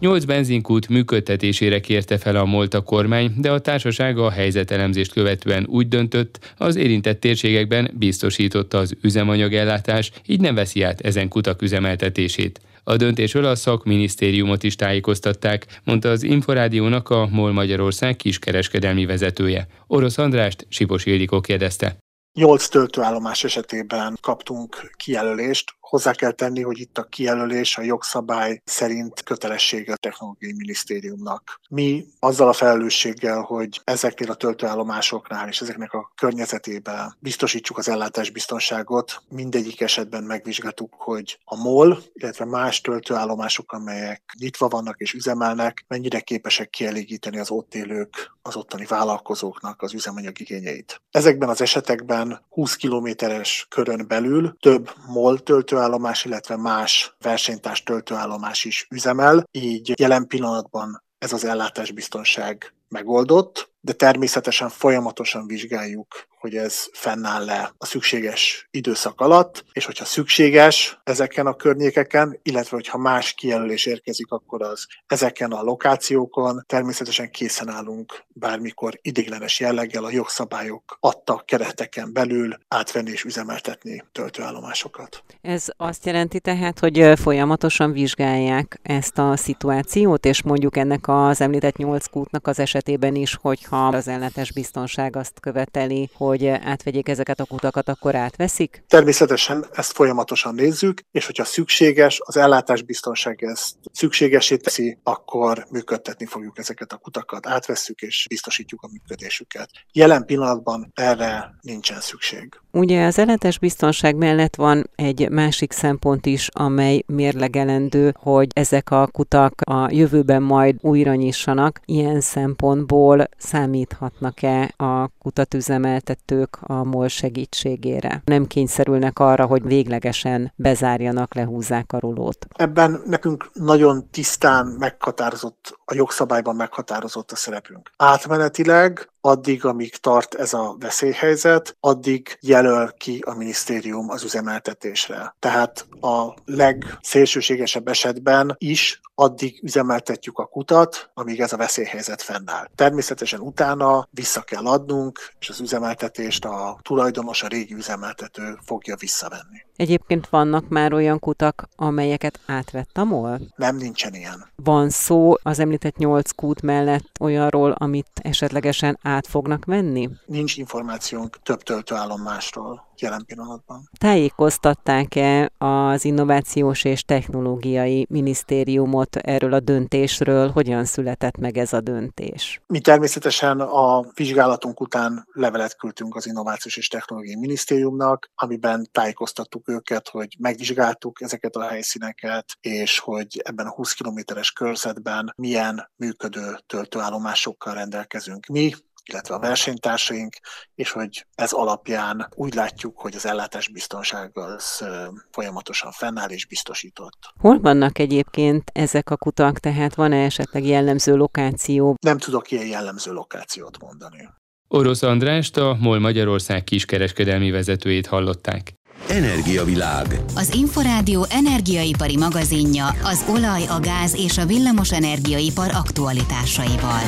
Nyolc 0.00 0.24
benzinkút 0.24 0.88
működtetésére 0.88 1.80
kérte 1.80 2.18
fel 2.18 2.36
a 2.36 2.44
Molta 2.44 2.80
kormány, 2.80 3.32
de 3.36 3.50
a 3.50 3.58
társaság 3.58 4.18
a 4.18 4.30
helyzetelemzést 4.30 5.12
követően 5.12 5.66
úgy 5.68 5.88
döntött, 5.88 6.54
az 6.56 6.76
érintett 6.76 7.20
térségekben 7.20 7.90
biztosította 7.98 8.78
az 8.78 8.96
üzemanyagellátás, 9.02 10.10
így 10.26 10.40
nem 10.40 10.54
veszi 10.54 10.82
át 10.82 11.00
ezen 11.00 11.28
kutak 11.28 11.62
üzemeltetését. 11.62 12.60
A 12.84 12.96
döntésről 12.96 13.44
a 13.44 13.54
szakminisztériumot 13.54 14.62
is 14.62 14.76
tájékoztatták, 14.76 15.66
mondta 15.84 16.08
az 16.08 16.22
Inforádiónak 16.22 17.10
a 17.10 17.28
MOL 17.30 17.52
Magyarország 17.52 18.16
kiskereskedelmi 18.16 19.06
vezetője. 19.06 19.66
Orosz 19.86 20.18
Andrást 20.18 20.66
Sipos 20.68 21.06
Ildikó 21.06 21.40
kérdezte. 21.40 22.01
Nyolc 22.34 22.68
töltőállomás 22.68 23.44
esetében 23.44 24.18
kaptunk 24.20 24.92
kijelölést, 24.96 25.74
Hozzá 25.92 26.12
kell 26.12 26.30
tenni, 26.30 26.62
hogy 26.62 26.80
itt 26.80 26.98
a 26.98 27.04
kijelölés 27.04 27.78
a 27.78 27.82
jogszabály 27.82 28.62
szerint 28.64 29.22
kötelessége 29.22 29.92
a 29.92 29.96
Technológiai 29.96 30.52
Minisztériumnak. 30.52 31.60
Mi 31.68 32.04
azzal 32.18 32.48
a 32.48 32.52
felelősséggel, 32.52 33.40
hogy 33.40 33.80
ezeknél 33.84 34.30
a 34.30 34.34
töltőállomásoknál 34.34 35.48
és 35.48 35.60
ezeknek 35.60 35.92
a 35.92 36.12
környezetében 36.14 37.16
biztosítsuk 37.18 37.78
az 37.78 37.88
ellátásbiztonságot, 37.88 39.22
mindegyik 39.28 39.80
esetben 39.80 40.22
megvizsgáltuk, 40.22 40.94
hogy 40.96 41.38
a 41.44 41.56
MOL, 41.56 42.02
illetve 42.12 42.44
más 42.44 42.80
töltőállomások, 42.80 43.72
amelyek 43.72 44.22
nyitva 44.38 44.68
vannak 44.68 45.00
és 45.00 45.12
üzemelnek, 45.12 45.84
mennyire 45.88 46.20
képesek 46.20 46.70
kielégíteni 46.70 47.38
az 47.38 47.50
ott 47.50 47.74
élők, 47.74 48.32
az 48.42 48.56
ottani 48.56 48.84
vállalkozóknak 48.84 49.82
az 49.82 49.94
üzemanyag 49.94 50.40
igényeit. 50.40 51.02
Ezekben 51.10 51.48
az 51.48 51.60
esetekben 51.60 52.44
20 52.48 52.76
kilométeres 52.76 53.66
körön 53.70 54.04
belül 54.08 54.56
több 54.60 54.90
MOL 55.06 55.38
töltő 55.38 55.80
töltőállomás, 55.82 56.24
illetve 56.24 56.56
más 56.56 57.16
versenytárs 57.18 57.82
töltőállomás 57.82 58.64
is 58.64 58.86
üzemel, 58.90 59.44
így 59.50 60.00
jelen 60.00 60.26
pillanatban 60.26 61.02
ez 61.18 61.32
az 61.32 61.44
ellátásbiztonság 61.44 62.74
megoldott, 62.88 63.71
de 63.84 63.92
természetesen 63.92 64.68
folyamatosan 64.68 65.46
vizsgáljuk, 65.46 66.26
hogy 66.38 66.56
ez 66.56 66.88
fennáll-e 66.92 67.72
a 67.78 67.86
szükséges 67.86 68.68
időszak 68.70 69.20
alatt, 69.20 69.64
és 69.72 69.84
hogyha 69.84 70.04
szükséges 70.04 71.00
ezeken 71.04 71.46
a 71.46 71.54
környékeken, 71.54 72.38
illetve 72.42 72.76
hogyha 72.76 72.98
más 72.98 73.32
kijelölés 73.32 73.86
érkezik, 73.86 74.30
akkor 74.30 74.62
az 74.62 74.86
ezeken 75.06 75.52
a 75.52 75.62
lokációkon 75.62 76.64
természetesen 76.66 77.30
készen 77.30 77.68
állunk 77.68 78.24
bármikor 78.28 78.98
idéglenes 79.02 79.60
jelleggel 79.60 80.04
a 80.04 80.10
jogszabályok 80.10 80.96
adta 81.00 81.42
kereteken 81.46 82.12
belül 82.12 82.56
átvenni 82.68 83.10
és 83.10 83.24
üzemeltetni 83.24 84.04
töltőállomásokat. 84.12 85.24
Ez 85.40 85.66
azt 85.76 86.06
jelenti 86.06 86.40
tehát, 86.40 86.78
hogy 86.78 87.12
folyamatosan 87.20 87.92
vizsgálják 87.92 88.80
ezt 88.82 89.18
a 89.18 89.36
szituációt, 89.36 90.24
és 90.24 90.42
mondjuk 90.42 90.76
ennek 90.76 91.08
az 91.08 91.40
említett 91.40 91.76
nyolc 91.76 92.06
kútnak 92.06 92.46
az 92.46 92.58
esetében 92.58 93.14
is, 93.14 93.38
hogy 93.40 93.64
ha 93.72 93.86
az 93.86 94.08
ellátás 94.08 94.52
biztonság 94.52 95.16
azt 95.16 95.40
követeli, 95.40 96.10
hogy 96.14 96.46
átvegyék 96.46 97.08
ezeket 97.08 97.40
a 97.40 97.44
kutakat, 97.44 97.88
akkor 97.88 98.14
átveszik? 98.14 98.84
Természetesen 98.88 99.66
ezt 99.72 99.92
folyamatosan 99.92 100.54
nézzük, 100.54 101.00
és 101.10 101.26
hogyha 101.26 101.44
szükséges, 101.44 102.20
az 102.24 102.36
ellátás 102.36 102.82
biztonság 102.82 103.42
ezt 103.42 103.74
szükségesé 103.92 104.56
teszi, 104.56 104.98
akkor 105.02 105.66
működtetni 105.70 106.26
fogjuk 106.26 106.58
ezeket 106.58 106.92
a 106.92 106.96
kutakat, 106.96 107.46
átvesszük 107.46 108.00
és 108.00 108.26
biztosítjuk 108.28 108.82
a 108.82 108.88
működésüket. 108.92 109.70
Jelen 109.92 110.24
pillanatban 110.24 110.92
erre 110.94 111.54
nincsen 111.60 112.00
szükség. 112.00 112.61
Ugye 112.74 113.04
az 113.04 113.18
ellátás 113.18 113.58
biztonság 113.58 114.16
mellett 114.16 114.56
van 114.56 114.90
egy 114.94 115.28
másik 115.30 115.72
szempont 115.72 116.26
is, 116.26 116.48
amely 116.52 117.02
mérlegelendő, 117.06 118.14
hogy 118.18 118.48
ezek 118.54 118.90
a 118.90 119.06
kutak 119.06 119.52
a 119.64 119.88
jövőben 119.90 120.42
majd 120.42 120.76
újra 120.80 121.14
nyissanak. 121.14 121.80
Ilyen 121.84 122.20
szempontból 122.20 123.28
számíthatnak-e 123.36 124.74
a 124.76 125.08
kutatüzemeltetők 125.18 126.58
a 126.60 126.84
MOL 126.84 127.08
segítségére? 127.08 128.22
Nem 128.24 128.46
kényszerülnek 128.46 129.18
arra, 129.18 129.46
hogy 129.46 129.62
véglegesen 129.62 130.52
bezárjanak, 130.56 131.34
lehúzzák 131.34 131.92
a 131.92 131.98
rulót? 131.98 132.46
Ebben 132.52 133.02
nekünk 133.06 133.50
nagyon 133.52 134.10
tisztán 134.10 134.66
meghatározott, 134.66 135.78
a 135.84 135.94
jogszabályban 135.94 136.56
meghatározott 136.56 137.30
a 137.30 137.36
szerepünk. 137.36 137.90
Átmenetileg 137.96 139.11
addig, 139.24 139.64
amíg 139.64 139.96
tart 139.96 140.34
ez 140.34 140.54
a 140.54 140.76
veszélyhelyzet, 140.78 141.76
addig 141.80 142.38
jelöl 142.40 142.92
ki 142.92 143.22
a 143.26 143.34
minisztérium 143.34 144.10
az 144.10 144.22
üzemeltetésre. 144.22 145.34
Tehát 145.38 145.86
a 146.00 146.34
legszélsőségesebb 146.44 147.88
esetben 147.88 148.54
is 148.58 149.00
addig 149.14 149.62
üzemeltetjük 149.62 150.38
a 150.38 150.46
kutat, 150.46 151.10
amíg 151.14 151.40
ez 151.40 151.52
a 151.52 151.56
veszélyhelyzet 151.56 152.22
fennáll. 152.22 152.66
Természetesen 152.74 153.40
utána 153.40 154.08
vissza 154.10 154.40
kell 154.40 154.66
adnunk, 154.66 155.32
és 155.38 155.48
az 155.48 155.60
üzemeltetést 155.60 156.44
a 156.44 156.78
tulajdonos, 156.82 157.42
a 157.42 157.46
régi 157.48 157.74
üzemeltető 157.74 158.58
fogja 158.64 158.96
visszavenni. 158.96 159.66
Egyébként 159.76 160.28
vannak 160.28 160.68
már 160.68 160.92
olyan 160.92 161.18
kutak, 161.18 161.68
amelyeket 161.76 162.40
átvett 162.46 162.98
a 162.98 163.04
MOL? 163.04 163.40
Nem, 163.56 163.76
nincsen 163.76 164.14
ilyen. 164.14 164.50
Van 164.56 164.90
szó 164.90 165.34
az 165.42 165.58
említett 165.58 165.96
nyolc 165.96 166.30
kút 166.30 166.62
mellett 166.62 167.06
olyanról, 167.20 167.70
amit 167.70 168.10
esetlegesen 168.14 168.98
át 169.02 169.26
fognak 169.26 169.64
venni? 169.64 170.08
Nincs 170.26 170.56
információnk 170.56 171.38
több 171.42 171.62
töltőállomásról 171.62 172.90
jelen 172.98 173.24
pillanatban. 173.26 173.88
Tájékoztatták-e 173.98 175.50
az 175.58 176.04
Innovációs 176.04 176.84
és 176.84 177.02
Technológiai 177.04 178.06
Minisztériumot 178.10 179.16
erről 179.16 179.52
a 179.52 179.60
döntésről? 179.60 180.50
Hogyan 180.50 180.84
született 180.84 181.36
meg 181.36 181.56
ez 181.56 181.72
a 181.72 181.80
döntés? 181.80 182.60
Mi 182.66 182.80
természetesen 182.80 183.60
a 183.60 184.04
vizsgálatunk 184.14 184.80
után 184.80 185.26
levelet 185.32 185.76
küldtünk 185.76 186.16
az 186.16 186.26
Innovációs 186.26 186.76
és 186.76 186.88
Technológiai 186.88 187.36
Minisztériumnak, 187.36 188.30
amiben 188.34 188.88
tájékoztattuk 188.92 189.61
őket, 189.68 190.08
hogy 190.08 190.36
megvizsgáltuk 190.38 191.20
ezeket 191.20 191.56
a 191.56 191.68
helyszíneket, 191.68 192.56
és 192.60 192.98
hogy 192.98 193.40
ebben 193.44 193.66
a 193.66 193.74
20 193.74 193.92
kilométeres 193.92 194.52
körzetben 194.52 195.32
milyen 195.36 195.90
működő 195.96 196.58
töltőállomásokkal 196.66 197.74
rendelkezünk 197.74 198.46
mi, 198.46 198.72
illetve 199.04 199.34
a 199.34 199.38
versenytársaink, 199.38 200.36
és 200.74 200.90
hogy 200.90 201.26
ez 201.34 201.52
alapján 201.52 202.28
úgy 202.34 202.54
látjuk, 202.54 202.98
hogy 203.00 203.14
az 203.14 203.26
ellátás 203.26 203.68
biztonság 203.68 204.38
az 204.38 204.84
folyamatosan 205.30 205.92
fennáll 205.92 206.28
és 206.28 206.46
biztosított. 206.46 207.18
Hol 207.40 207.60
vannak 207.60 207.98
egyébként 207.98 208.70
ezek 208.74 209.10
a 209.10 209.16
kutak, 209.16 209.58
tehát 209.58 209.94
van-e 209.94 210.24
esetleg 210.24 210.64
jellemző 210.64 211.16
lokáció? 211.16 211.96
Nem 212.00 212.18
tudok 212.18 212.50
ilyen 212.50 212.66
jellemző 212.66 213.12
lokációt 213.12 213.78
mondani. 213.78 214.28
Orosz 214.68 215.02
Andrást, 215.02 215.56
a 215.56 215.76
MOL 215.80 215.98
Magyarország 215.98 216.64
kiskereskedelmi 216.64 217.50
vezetőjét 217.50 218.06
hallották. 218.06 218.72
Energiavilág. 219.08 220.20
Az 220.34 220.54
Inforádió 220.54 221.26
energiaipari 221.30 222.16
magazinja 222.16 222.86
az 222.86 223.24
olaj, 223.28 223.62
a 223.66 223.80
gáz 223.80 224.14
és 224.14 224.38
a 224.38 224.46
villamos 224.46 224.92
energiaipar 224.92 225.70
aktualitásaival. 225.74 227.00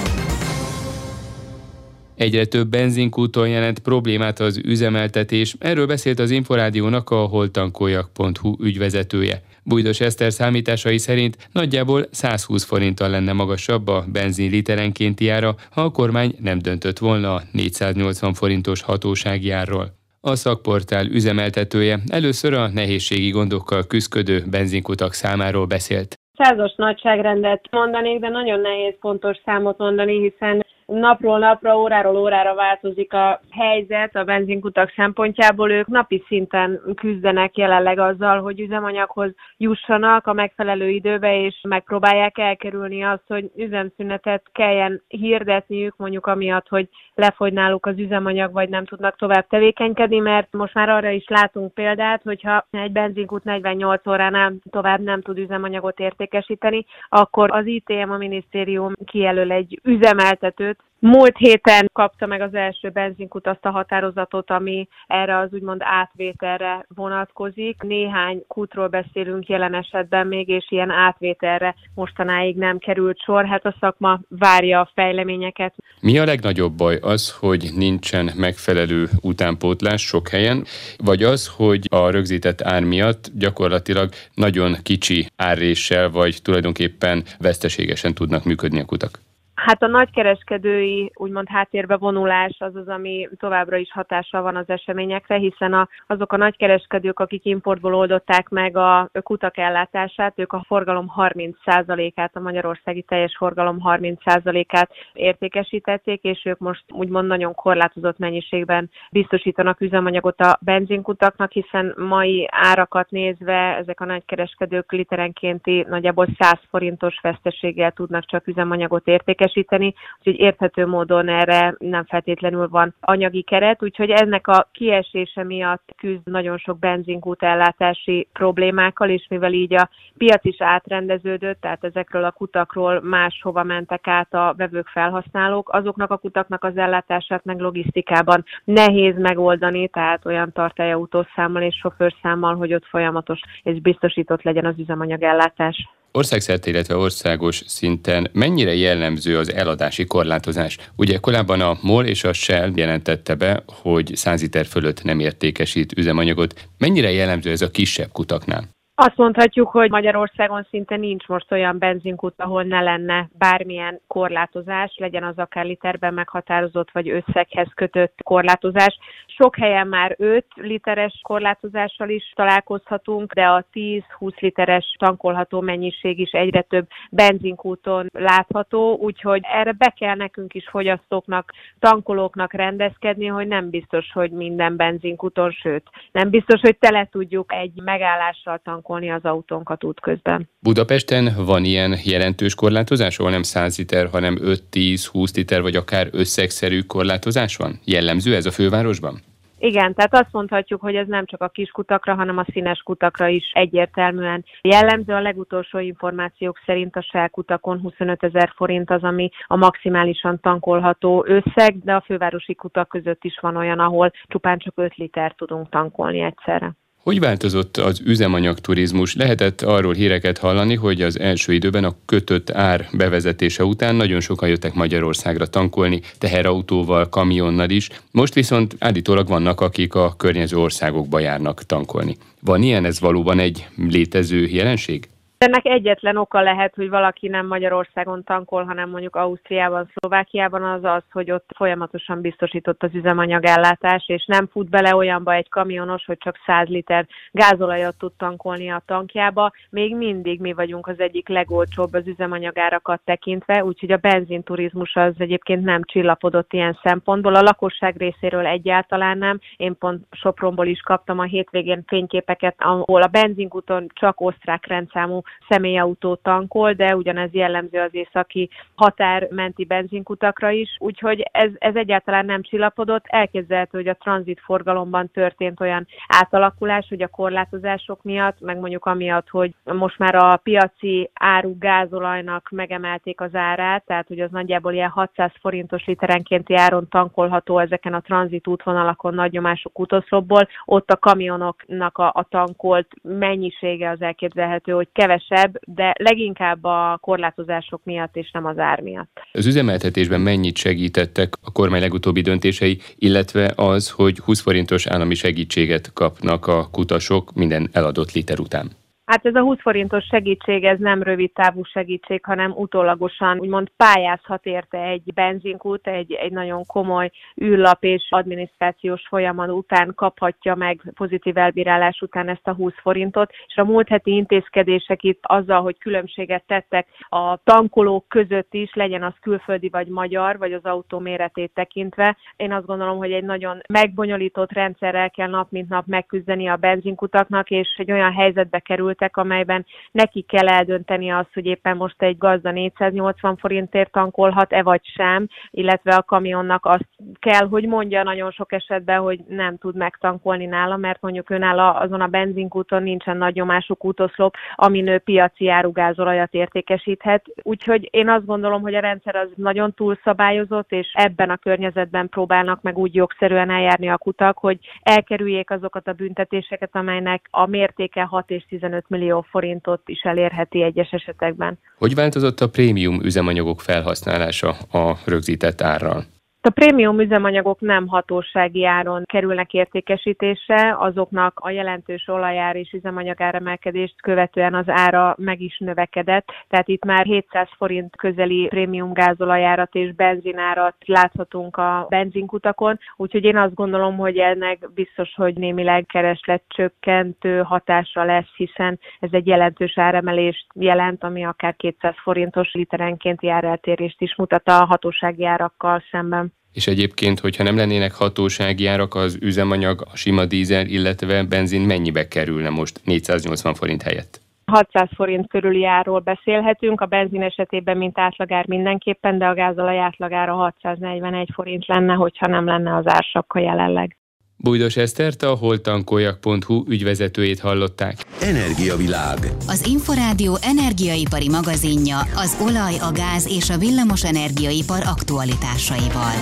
Egyre 2.16 2.44
több 2.44 2.68
benzinkúton 2.68 3.48
jelent 3.48 3.78
problémát 3.78 4.40
az 4.40 4.60
üzemeltetés. 4.64 5.56
Erről 5.58 5.86
beszélt 5.86 6.18
az 6.18 6.30
Inforádiónak 6.30 7.10
a 7.10 7.24
holtankoljak.hu 7.24 8.56
ügyvezetője. 8.60 9.42
Bújdos 9.62 10.00
Eszter 10.00 10.32
számításai 10.32 10.98
szerint 10.98 11.48
nagyjából 11.52 12.08
120 12.10 12.64
forinttal 12.64 13.08
lenne 13.08 13.32
magasabb 13.32 13.88
a 13.88 14.04
benzin 14.12 14.50
literenkénti 14.50 15.28
ára, 15.28 15.56
ha 15.70 15.82
a 15.82 15.90
kormány 15.90 16.34
nem 16.40 16.58
döntött 16.58 16.98
volna 16.98 17.34
a 17.34 17.42
480 17.52 18.34
forintos 18.34 18.82
hatósági 18.82 19.50
árról. 19.50 20.02
A 20.26 20.35
szakportál 20.35 21.07
üzemeltetője 21.07 21.99
először 22.09 22.52
a 22.54 22.69
nehézségi 22.69 23.31
gondokkal 23.31 23.83
küzdködő 23.87 24.43
benzinkutak 24.50 25.12
számáról 25.12 25.66
beszélt. 25.66 26.14
Százas 26.37 26.75
nagyságrendet 26.76 27.64
mondanék, 27.71 28.21
de 28.21 28.28
nagyon 28.28 28.61
nehéz 28.61 28.95
pontos 29.00 29.37
számot 29.45 29.78
mondani, 29.78 30.21
hiszen 30.21 30.66
napról 30.87 31.38
napra, 31.38 31.79
óráról 31.79 32.17
órára 32.17 32.55
változik 32.55 33.12
a 33.12 33.41
helyzet 33.50 34.17
a 34.17 34.25
benzinkutak 34.25 34.93
szempontjából. 34.97 35.71
Ők 35.71 35.87
napi 35.87 36.25
szinten 36.26 36.81
küzdenek 36.95 37.57
jelenleg 37.57 37.99
azzal, 37.99 38.41
hogy 38.41 38.61
üzemanyaghoz 38.61 39.35
jussanak 39.57 40.26
a 40.26 40.33
megfelelő 40.33 40.88
időbe, 40.88 41.41
és 41.41 41.61
megpróbálják 41.69 42.38
elkerülni 42.38 43.05
azt, 43.05 43.25
hogy 43.26 43.50
üzemszünetet 43.57 44.43
kelljen 44.53 45.03
hirdetniük, 45.09 45.97
mondjuk 45.97 46.26
amiatt, 46.26 46.69
hogy 46.69 46.88
lefogy 47.14 47.53
náluk 47.53 47.87
az 47.87 47.99
üzemanyag, 47.99 48.53
vagy 48.53 48.69
nem 48.69 48.85
tudnak 48.85 49.17
tovább 49.17 49.47
tevékenykedni, 49.47 50.19
mert 50.19 50.53
most 50.53 50.75
már 50.75 50.88
arra 50.88 51.11
is 51.11 51.29
látunk 51.29 51.75
példát, 51.75 52.23
hogyha 52.23 52.67
egy 52.71 52.93
benzinkút 52.93 53.45
48 53.45 54.07
óránál 54.07 54.53
tovább 54.71 55.00
nem 55.00 55.23
tud 55.23 55.38
üzemanyagot 55.38 56.00
értékesíteni, 56.00 56.87
akkor 57.09 57.50
az 57.53 57.67
ITM, 57.67 58.11
a 58.11 58.17
minisztérium 58.17 58.93
kijelöl 59.05 59.50
egy 59.50 59.81
üzemeltetőt, 59.83 60.74
Múlt 61.06 61.37
héten 61.37 61.90
kapta 61.92 62.26
meg 62.26 62.40
az 62.40 62.54
első 62.54 62.88
benzinkut 62.88 63.46
azt 63.46 63.64
a 63.64 63.70
határozatot, 63.70 64.50
ami 64.50 64.88
erre 65.06 65.38
az 65.38 65.49
úgymond 65.52 65.80
átvételre 65.84 66.87
vonatkozik. 66.94 67.82
Néhány 67.82 68.44
kútról 68.46 68.88
beszélünk 68.88 69.49
jelen 69.49 69.75
esetben 69.75 70.26
még, 70.26 70.49
és 70.49 70.66
ilyen 70.68 70.90
átvételre 70.90 71.75
mostanáig 71.94 72.56
nem 72.56 72.78
került 72.78 73.20
sor. 73.20 73.46
Hát 73.46 73.64
a 73.64 73.75
szakma 73.80 74.20
várja 74.28 74.80
a 74.80 74.90
fejleményeket. 74.94 75.75
Mi 76.00 76.18
a 76.18 76.25
legnagyobb 76.25 76.73
baj? 76.73 76.99
Az, 77.02 77.37
hogy 77.38 77.70
nincsen 77.76 78.30
megfelelő 78.37 79.08
utánpótlás 79.20 80.02
sok 80.02 80.28
helyen, 80.28 80.64
vagy 81.04 81.23
az, 81.23 81.52
hogy 81.56 81.87
a 81.90 82.11
rögzített 82.11 82.62
ár 82.62 82.82
miatt 82.82 83.30
gyakorlatilag 83.38 84.08
nagyon 84.34 84.76
kicsi 84.82 85.26
árréssel, 85.37 86.11
vagy 86.11 86.38
tulajdonképpen 86.42 87.25
veszteségesen 87.38 88.14
tudnak 88.14 88.44
működni 88.44 88.80
a 88.80 88.84
kutak? 88.84 89.18
Hát 89.54 89.82
a 89.82 89.87
nagykereskedői 89.87 91.11
úgymond 91.14 91.49
háttérbe 91.49 91.96
vonulás 91.96 92.56
az 92.58 92.76
az, 92.76 92.88
ami 92.88 93.28
továbbra 93.37 93.76
is 93.76 93.92
hatással 93.92 94.42
van 94.42 94.56
az 94.56 94.68
eseményekre, 94.68 95.37
hiszen 95.37 95.73
a, 95.73 95.88
azok 96.06 96.32
a 96.32 96.37
nagykereskedők, 96.37 97.18
akik 97.18 97.44
importból 97.44 97.94
oldották 97.94 98.49
meg 98.49 98.76
a 98.76 99.11
kutak 99.23 99.58
ellátását, 99.58 100.38
ők 100.38 100.52
a 100.52 100.64
forgalom 100.66 101.12
30%-át, 101.16 102.37
a 102.37 102.40
magyarországi 102.40 103.02
teljes 103.02 103.37
forgalom 103.37 103.78
30%-át 103.84 104.90
értékesítették, 105.12 106.23
és 106.23 106.44
ők 106.44 106.58
most 106.58 106.84
úgymond 106.88 107.26
nagyon 107.26 107.54
korlátozott 107.54 108.18
mennyiségben 108.18 108.90
biztosítanak 109.11 109.80
üzemanyagot 109.80 110.40
a 110.40 110.58
benzinkutaknak, 110.61 111.52
hiszen 111.52 111.94
mai 111.96 112.49
árakat 112.50 113.11
nézve 113.11 113.76
ezek 113.76 114.00
a 114.00 114.04
nagykereskedők 114.04 114.92
literenkénti 114.92 115.87
nagyjából 115.88 116.26
100 116.38 116.58
forintos 116.70 117.18
veszteséggel 117.23 117.92
tudnak 117.92 118.26
csak 118.26 118.46
üzemanyagot 118.46 119.06
értékesíteni, 119.06 119.42
teljesíteni, 119.44 119.94
úgyhogy 120.18 120.38
érthető 120.38 120.86
módon 120.86 121.28
erre 121.28 121.74
nem 121.78 122.04
feltétlenül 122.04 122.68
van 122.68 122.94
anyagi 123.00 123.42
keret, 123.42 123.82
úgyhogy 123.82 124.10
ennek 124.10 124.46
a 124.46 124.68
kiesése 124.72 125.44
miatt 125.44 125.94
küzd 125.96 126.26
nagyon 126.30 126.58
sok 126.58 126.78
benzinkút 126.78 127.42
ellátási 127.42 128.28
problémákkal, 128.33 129.09
és 129.09 129.26
mivel 129.28 129.52
így 129.52 129.74
a 129.74 129.88
piac 130.18 130.44
is 130.44 130.61
átrendeződött, 130.61 131.61
tehát 131.61 131.85
ezekről 131.85 132.24
a 132.24 132.30
kutakról 132.30 133.00
máshova 133.00 133.62
mentek 133.62 134.07
át 134.07 134.35
a 134.35 134.54
vevők 134.57 134.88
felhasználók, 134.88 135.68
azoknak 135.72 136.11
a 136.11 136.16
kutaknak 136.16 136.64
az 136.64 136.76
ellátását 136.76 137.44
meg 137.44 137.61
logisztikában 137.61 138.44
nehéz 138.64 139.18
megoldani, 139.18 139.88
tehát 139.88 140.26
olyan 140.26 140.52
tartályautós 140.52 141.26
és 141.59 141.76
sofőrszámmal, 141.76 142.57
hogy 142.57 142.74
ott 142.74 142.87
folyamatos 142.87 143.40
és 143.62 143.80
biztosított 143.80 144.42
legyen 144.42 144.64
az 144.64 144.78
üzemanyagellátás. 144.78 145.88
Országszerte, 146.16 146.70
illetve 146.70 146.96
országos 146.96 147.62
szinten 147.66 148.31
mennyire 148.33 148.74
jellemző 148.74 149.38
az 149.38 149.55
eladási 149.55 150.05
korlátozás? 150.05 150.79
Ugye 150.96 151.18
korábban 151.18 151.61
a 151.61 151.77
MOL 151.83 152.05
és 152.05 152.24
a 152.24 152.33
Shell 152.33 152.70
jelentette 152.74 153.35
be, 153.35 153.62
hogy 153.83 154.11
100 154.14 154.40
liter 154.40 154.66
fölött 154.66 155.03
nem 155.03 155.18
értékesít 155.20 155.92
üzemanyagot. 155.98 156.68
Mennyire 156.79 157.11
jellemző 157.11 157.50
ez 157.50 157.62
a 157.62 157.70
kisebb 157.70 158.12
kutaknál? 158.12 158.64
Azt 158.96 159.16
mondhatjuk, 159.16 159.68
hogy 159.68 159.90
Magyarországon 159.90 160.66
szinte 160.70 160.96
nincs 160.96 161.27
most 161.27 161.53
olyan 161.53 161.79
benzinkút, 161.79 162.35
ahol 162.37 162.62
ne 162.62 162.81
lenne 162.81 163.29
bármilyen 163.38 164.00
korlátozás, 164.07 164.94
legyen 164.96 165.24
az 165.24 165.37
akár 165.38 165.64
literben 165.64 166.14
meghatározott 166.14 166.90
vagy 166.90 167.09
összeghez 167.09 167.68
kötött 167.74 168.14
korlátozás. 168.22 168.98
Sok 169.37 169.57
helyen 169.57 169.87
már 169.87 170.14
5 170.18 170.44
literes 170.55 171.20
korlátozással 171.23 172.09
is 172.09 172.33
találkozhatunk, 172.37 173.33
de 173.33 173.44
a 173.44 173.66
10-20 173.73 174.38
literes 174.38 174.94
tankolható 174.99 175.61
mennyiség 175.61 176.18
is 176.18 176.31
egyre 176.31 176.62
több 176.62 176.87
benzinkúton 177.11 178.07
látható, 178.12 178.97
úgyhogy 178.97 179.40
erre 179.42 179.73
be 179.73 179.94
kell 179.99 180.14
nekünk 180.14 180.55
is 180.55 180.68
fogyasztóknak, 180.70 181.53
tankolóknak 181.79 182.53
rendezkedni, 182.53 183.27
hogy 183.27 183.47
nem 183.47 183.70
biztos, 183.70 184.11
hogy 184.12 184.31
minden 184.31 184.77
benzinkúton, 184.77 185.51
sőt, 185.51 185.83
nem 186.12 186.31
biztos, 186.31 186.61
hogy 186.61 186.79
tele 186.79 187.09
tudjuk 187.12 187.53
egy 187.53 187.83
megállással 187.85 188.61
tankolni 188.64 189.11
az 189.11 189.25
autónkat 189.25 189.85
útközben. 189.85 190.49
Budapesten 190.59 191.35
van 191.47 191.64
ilyen 191.64 191.97
jelentős 192.05 192.55
korlátozás, 192.55 193.18
ahol 193.18 193.31
nem 193.31 193.42
100 193.42 193.79
liter, 193.79 194.09
hanem 194.11 194.38
5-10-20 194.40 195.35
liter, 195.35 195.62
vagy 195.62 195.77
akár 195.77 196.09
összegszerű 196.12 196.81
korlátozás 196.81 197.57
van? 197.57 197.81
Jellemző 197.85 198.35
ez 198.35 198.47
a 198.47 198.51
fővárosban? 198.51 199.23
Igen, 199.64 199.94
tehát 199.94 200.14
azt 200.14 200.33
mondhatjuk, 200.33 200.81
hogy 200.81 200.96
ez 200.96 201.07
nem 201.07 201.24
csak 201.24 201.42
a 201.42 201.48
kis 201.48 201.70
kutakra, 201.70 202.14
hanem 202.14 202.38
a 202.38 202.44
színes 202.53 202.79
kutakra 202.79 203.29
is 203.29 203.50
egyértelműen 203.53 204.44
jellemző. 204.61 205.12
A 205.12 205.20
legutolsó 205.20 205.79
információk 205.79 206.59
szerint 206.66 206.96
a 206.96 207.03
Shell 207.03 207.29
kutakon 207.29 207.81
25 207.81 208.22
ezer 208.22 208.53
forint 208.57 208.90
az, 208.90 209.03
ami 209.03 209.31
a 209.46 209.57
maximálisan 209.57 210.40
tankolható 210.40 211.24
összeg, 211.27 211.79
de 211.79 211.94
a 211.94 212.00
fővárosi 212.07 212.55
kutak 212.55 212.88
között 212.88 213.24
is 213.24 213.38
van 213.40 213.57
olyan, 213.57 213.79
ahol 213.79 214.12
csupán 214.27 214.59
csak 214.59 214.72
5 214.77 214.94
liter 214.94 215.33
tudunk 215.33 215.68
tankolni 215.68 216.20
egyszerre. 216.20 216.72
Hogy 217.05 217.21
változott 217.21 217.77
az 217.77 218.01
üzemanyagturizmus? 218.05 219.14
Lehetett 219.14 219.62
arról 219.62 219.93
híreket 219.93 220.38
hallani, 220.38 220.75
hogy 220.75 221.03
az 221.03 221.19
első 221.19 221.53
időben 221.53 221.85
a 221.85 221.95
kötött 222.05 222.51
ár 222.51 222.88
bevezetése 222.93 223.64
után 223.64 223.95
nagyon 223.95 224.21
sokan 224.21 224.49
jöttek 224.49 224.75
Magyarországra 224.75 225.47
tankolni, 225.47 226.01
teherautóval, 226.19 227.09
kamionnal 227.09 227.71
is. 227.71 227.88
Most 228.11 228.35
viszont 228.35 228.77
állítólag 228.79 229.29
vannak, 229.29 229.61
akik 229.61 229.95
a 229.95 230.14
környező 230.17 230.57
országokba 230.57 231.19
járnak 231.19 231.62
tankolni. 231.62 232.17
Van 232.40 232.62
ilyen, 232.62 232.85
ez 232.85 233.01
valóban 233.01 233.38
egy 233.38 233.67
létező 233.77 234.47
jelenség? 234.47 235.09
Ennek 235.44 235.66
egyetlen 235.66 236.16
oka 236.16 236.40
lehet, 236.40 236.74
hogy 236.74 236.88
valaki 236.88 237.28
nem 237.28 237.46
Magyarországon 237.46 238.24
tankol, 238.24 238.64
hanem 238.64 238.90
mondjuk 238.90 239.16
Ausztriában, 239.16 239.90
Szlovákiában 239.94 240.62
az 240.62 240.85
az, 240.85 241.02
hogy 241.12 241.30
ott 241.30 241.50
folyamatosan 241.57 242.20
biztosított 242.20 242.83
az 242.83 242.94
üzemanyagellátás, 242.94 244.04
és 244.07 244.24
nem 244.26 244.46
fut 244.46 244.70
bele 244.70 244.94
olyanba 244.94 245.33
egy 245.33 245.48
kamionos, 245.48 246.04
hogy 246.04 246.18
csak 246.18 246.37
100 246.46 246.68
liter 246.68 247.07
gázolajat 247.30 247.98
tud 247.98 248.12
tankolni 248.12 248.70
a 248.70 248.83
tankjába. 248.87 249.52
Még 249.70 249.96
mindig 249.96 250.40
mi 250.40 250.52
vagyunk 250.52 250.87
az 250.87 251.00
egyik 251.00 251.28
legolcsóbb 251.28 251.92
az 251.92 252.07
üzemanyagárakat 252.07 253.00
tekintve, 253.04 253.64
úgyhogy 253.64 253.92
a 253.92 253.96
benzinturizmus 253.96 254.94
az 254.94 255.14
egyébként 255.18 255.64
nem 255.64 255.83
csillapodott 255.83 256.52
ilyen 256.52 256.78
szempontból. 256.83 257.35
A 257.35 257.42
lakosság 257.42 257.96
részéről 257.96 258.46
egyáltalán 258.46 259.18
nem. 259.18 259.40
Én 259.57 259.78
pont 259.78 260.07
Sopronból 260.11 260.66
is 260.66 260.80
kaptam 260.80 261.18
a 261.18 261.24
hétvégén 261.24 261.83
fényképeket, 261.87 262.54
ahol 262.59 263.02
a 263.02 263.07
benzinkúton 263.07 263.87
csak 263.94 264.20
osztrák 264.20 264.66
rendszámú 264.66 265.22
személyautó 265.49 266.14
tankol, 266.14 266.73
de 266.73 266.97
ugyanez 266.97 267.33
jellemző 267.33 267.81
az 267.81 267.94
északi 267.94 268.51
határmenti 268.75 269.64
benzinkutakra 269.64 270.51
is, 270.51 270.77
úgyhogy 270.79 271.29
ez, 271.33 271.51
ez 271.59 271.75
egyáltalán 271.75 272.25
nem 272.25 272.42
csillapodott. 272.42 273.05
Elképzelhető, 273.07 273.79
hogy 273.79 273.88
a 273.88 273.94
tranzit 273.94 274.40
forgalomban 274.40 275.11
történt 275.11 275.61
olyan 275.61 275.87
átalakulás, 276.07 276.87
hogy 276.88 277.03
a 277.03 277.09
korlátozások 277.09 278.03
miatt, 278.03 278.40
meg 278.40 278.59
mondjuk 278.59 278.87
amiatt, 278.87 279.29
hogy 279.29 279.55
most 279.64 279.99
már 279.99 280.14
a 280.14 280.37
piaci 280.37 281.11
áru 281.14 281.59
gázolajnak 281.59 282.49
megemelték 282.51 283.20
az 283.20 283.35
árát, 283.35 283.85
tehát 283.87 284.09
hogy 284.09 284.20
az 284.20 284.31
nagyjából 284.31 284.73
ilyen 284.73 284.90
600 284.90 285.31
forintos 285.40 285.85
literenkénti 285.85 286.55
áron 286.55 286.88
tankolható 286.88 287.59
ezeken 287.59 287.94
a 287.94 288.01
tranzit 288.01 288.47
útvonalakon 288.47 289.14
nagy 289.14 289.33
nyomású 289.33 289.70
kutoszlopból, 289.70 290.49
ott 290.64 290.90
a 290.90 290.97
kamionoknak 290.97 291.99
a, 291.99 292.07
a 292.14 292.27
tankolt 292.29 292.88
mennyisége 293.03 293.90
az 293.90 294.03
elképzelhető, 294.03 294.73
hogy 294.73 294.88
kevesebb, 295.28 295.60
de 295.66 295.94
leginkább 295.98 296.64
a 296.64 296.98
korlátozások 297.00 297.80
miatt 297.84 298.16
és 298.16 298.30
nem 298.30 298.44
az 298.44 298.58
ár 298.58 298.80
miatt. 298.80 299.20
Az 299.32 299.46
üzemeltetésben 299.46 300.20
mennyit 300.20 300.56
segítettek 300.56 301.34
a 301.42 301.52
kormány 301.52 301.80
legutóbbi 301.80 302.20
döntései, 302.20 302.78
illetve 302.96 303.52
az, 303.56 303.90
hogy 303.90 304.18
20 304.18 304.40
forintos 304.40 304.87
állami 304.87 305.14
segítséget 305.14 305.92
kapnak 305.92 306.46
a 306.46 306.68
kutasok 306.70 307.34
minden 307.34 307.68
eladott 307.72 308.12
liter 308.12 308.38
után? 308.38 308.70
Hát 309.07 309.27
ez 309.27 309.35
a 309.35 309.40
20 309.40 309.61
forintos 309.61 310.05
segítség, 310.05 310.64
ez 310.64 310.79
nem 310.79 311.03
rövid 311.03 311.33
távú 311.33 311.64
segítség, 311.64 312.25
hanem 312.25 312.51
utólagosan 312.51 313.38
úgymond 313.38 313.71
pályázhat 313.77 314.47
érte 314.47 314.79
egy 314.79 315.12
benzinkút, 315.14 315.87
egy, 315.87 316.12
egy 316.12 316.33
nagyon 316.33 316.64
komoly 316.67 317.11
űrlap 317.43 317.85
és 317.85 318.07
adminisztrációs 318.11 319.07
folyamat 319.09 319.51
után 319.51 319.93
kaphatja 319.95 320.55
meg 320.55 320.93
pozitív 320.95 321.37
elbírálás 321.37 322.01
után 322.01 322.29
ezt 322.29 322.47
a 322.47 322.55
20 322.55 322.73
forintot, 322.77 323.31
és 323.47 323.57
a 323.57 323.64
múlt 323.64 323.88
heti 323.88 324.11
intézkedések 324.11 325.03
itt 325.03 325.21
azzal, 325.23 325.62
hogy 325.62 325.79
különbséget 325.79 326.45
tettek 326.47 326.87
a 327.09 327.37
tankolók 327.37 328.09
között 328.09 328.55
is, 328.55 328.75
legyen 328.75 329.03
az 329.03 329.14
külföldi 329.21 329.69
vagy 329.69 329.88
magyar, 329.88 330.38
vagy 330.38 330.53
az 330.53 330.64
autó 330.64 330.99
méretét 330.99 331.51
tekintve. 331.55 332.17
Én 332.37 332.53
azt 332.53 332.67
gondolom, 332.67 332.97
hogy 332.97 333.12
egy 333.12 333.25
nagyon 333.25 333.61
megbonyolított 333.69 334.53
rendszerrel 334.53 335.11
kell 335.11 335.29
nap 335.29 335.51
mint 335.51 335.69
nap 335.69 335.87
megküzdeni 335.87 336.49
a 336.49 336.57
benzinkutaknak, 336.57 337.51
és 337.51 337.75
egy 337.77 337.93
olyan 337.93 338.12
helyzetbe 338.12 338.59
kerül 338.59 338.93
kerültek, 338.94 339.16
amelyben 339.16 339.66
neki 339.90 340.22
kell 340.22 340.48
eldönteni 340.48 341.11
azt, 341.11 341.35
hogy 341.35 341.46
éppen 341.46 341.76
most 341.76 342.02
egy 342.02 342.18
gazda 342.18 342.50
480 342.50 343.37
forintért 343.37 343.90
tankolhat-e 343.90 344.62
vagy 344.62 344.80
sem, 344.85 345.28
illetve 345.50 345.94
a 345.94 346.02
kamionnak 346.02 346.66
azt 346.66 346.88
kell, 347.18 347.48
hogy 347.48 347.66
mondja 347.66 348.02
nagyon 348.02 348.30
sok 348.30 348.52
esetben, 348.52 349.00
hogy 349.00 349.20
nem 349.28 349.57
tud 349.57 349.76
megtankolni 349.76 350.46
nála, 350.46 350.76
mert 350.76 351.00
mondjuk 351.00 351.30
ő 351.30 351.38
nála 351.38 351.70
azon 351.70 352.00
a 352.00 352.07
benzinkúton 352.07 352.83
nincsen 352.83 353.16
nagy 353.16 353.35
nyomású 353.35 353.74
kútoszlop, 353.74 354.35
amin 354.54 354.88
ő 354.88 354.98
piaci 354.98 355.48
árugázolajat 355.48 356.35
értékesíthet. 356.35 357.24
Úgyhogy 357.42 357.88
én 357.90 358.09
azt 358.09 358.26
gondolom, 358.26 358.62
hogy 358.62 358.74
a 358.74 358.80
rendszer 358.80 359.16
az 359.16 359.28
nagyon 359.37 359.72
túlszabályozott, 359.74 360.72
és 360.72 360.92
ebben 360.94 361.30
a 361.30 361.37
környezetben 361.37 362.09
próbálnak 362.09 362.62
meg 362.62 362.78
úgy 362.78 362.94
jogszerűen 362.94 363.50
eljárni 363.50 363.88
a 363.88 363.98
kutak, 363.98 364.38
hogy 364.38 364.59
elkerüljék 364.83 365.50
azokat 365.50 365.88
a 365.88 365.92
büntetéseket, 365.92 366.70
amelynek 366.72 367.28
a 367.30 367.46
mértéke 367.46 368.02
6 368.02 368.30
és 368.30 368.44
15 368.48 368.84
15 368.85 368.88
millió 368.88 369.27
forintot 369.31 369.83
is 369.87 370.01
elérheti 370.03 370.62
egyes 370.62 370.90
esetekben. 370.90 371.59
Hogy 371.79 371.94
változott 371.94 372.40
a 372.40 372.49
prémium 372.49 373.01
üzemanyagok 373.03 373.61
felhasználása 373.61 374.49
a 374.73 374.99
rögzített 375.05 375.61
árral? 375.61 376.05
A 376.46 376.50
prémium 376.50 377.00
üzemanyagok 377.00 377.61
nem 377.61 377.87
hatósági 377.87 378.66
áron 378.66 379.02
kerülnek 379.04 379.52
értékesítésre, 379.52 380.76
azoknak 380.78 381.40
a 381.40 381.50
jelentős 381.50 382.09
olajár 382.09 382.57
és 382.57 382.72
üzemanyagáremelkedést 382.72 383.94
követően 384.02 384.54
az 384.54 384.64
ára 384.66 385.14
meg 385.18 385.40
is 385.40 385.59
növekedett, 385.59 386.28
tehát 386.48 386.68
itt 386.68 386.85
már 386.85 387.04
700 387.04 387.48
forint 387.57 387.96
közeli 387.96 388.46
prémium 388.46 388.92
gázolajárat 388.92 389.74
és 389.74 389.94
benzinárat 389.94 390.74
láthatunk 390.87 391.57
a 391.57 391.87
benzinkutakon, 391.88 392.78
úgyhogy 392.96 393.24
én 393.24 393.37
azt 393.37 393.54
gondolom, 393.54 393.96
hogy 393.96 394.18
ennek 394.18 394.72
biztos, 394.74 395.14
hogy 395.14 395.35
némileg 395.35 395.87
kereslet 395.87 396.42
csökkentő 396.48 397.42
hatása 397.42 398.04
lesz, 398.04 398.35
hiszen 398.37 398.78
ez 399.00 399.11
egy 399.12 399.26
jelentős 399.26 399.78
áremelést 399.78 400.46
jelent, 400.54 401.04
ami 401.04 401.24
akár 401.24 401.57
200 401.57 401.94
forintos 402.02 402.52
literenkénti 402.52 403.28
áreltérést 403.28 404.00
is 404.00 404.16
mutat 404.16 404.48
a 404.48 404.64
hatósági 404.64 405.24
árakkal 405.24 405.83
szemben. 405.90 406.34
És 406.53 406.66
egyébként, 406.66 407.20
hogyha 407.20 407.42
nem 407.42 407.57
lennének 407.57 407.92
hatósági 407.92 408.66
árak, 408.66 408.94
az 408.94 409.18
üzemanyag, 409.20 409.87
a 409.92 409.97
sima 409.97 410.25
dízel, 410.25 410.66
illetve 410.66 411.23
benzin 411.23 411.61
mennyibe 411.61 412.09
kerülne 412.09 412.49
most 412.49 412.81
480 412.85 413.55
forint 413.55 413.83
helyett? 413.83 414.20
600 414.47 414.88
forint 414.94 415.29
körüli 415.29 415.64
árról 415.64 416.01
beszélhetünk, 416.01 416.81
a 416.81 416.87
benzin 416.87 417.23
esetében 417.23 417.77
mint 417.77 417.99
átlagár 417.99 418.47
mindenképpen, 418.49 419.18
de 419.18 419.27
a 419.27 419.35
gázolaj 419.35 419.79
átlagára 419.79 420.35
641 420.35 421.29
forint 421.35 421.66
lenne, 421.66 421.94
hogyha 421.94 422.27
nem 422.27 422.44
lenne 422.44 422.77
az 422.77 422.85
ársapka 422.87 423.38
jelenleg. 423.38 423.97
Bújdos 424.44 424.76
Esztert 424.76 425.22
a 425.22 425.35
holtankoljak.hu 425.35 426.64
ügyvezetőjét 426.68 427.40
hallották. 427.40 428.04
Energiavilág. 428.20 429.18
Az 429.48 429.66
Inforádió 429.66 430.38
energiaipari 430.42 431.28
magazinja 431.28 431.98
az 431.98 432.37
olaj, 432.40 432.74
a 432.78 432.92
gáz 432.92 433.26
és 433.26 433.50
a 433.50 433.59
villamos 433.59 434.04
energiaipar 434.04 434.83
aktualitásaival. 434.87 436.12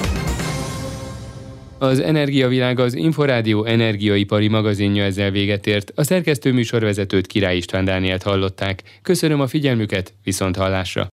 Az 1.78 1.98
Energiavilág 1.98 2.78
az 2.78 2.94
Inforádió 2.94 3.64
energiaipari 3.64 4.48
magazinja 4.48 5.04
ezzel 5.04 5.30
véget 5.30 5.66
ért. 5.66 5.92
A 5.94 6.04
szerkesztő 6.04 6.52
műsorvezetőt 6.52 7.26
Király 7.26 7.56
István 7.56 7.84
Dánielt 7.84 8.22
hallották. 8.22 8.82
Köszönöm 9.02 9.40
a 9.40 9.46
figyelmüket, 9.46 10.12
viszont 10.24 10.56
hallásra. 10.56 11.10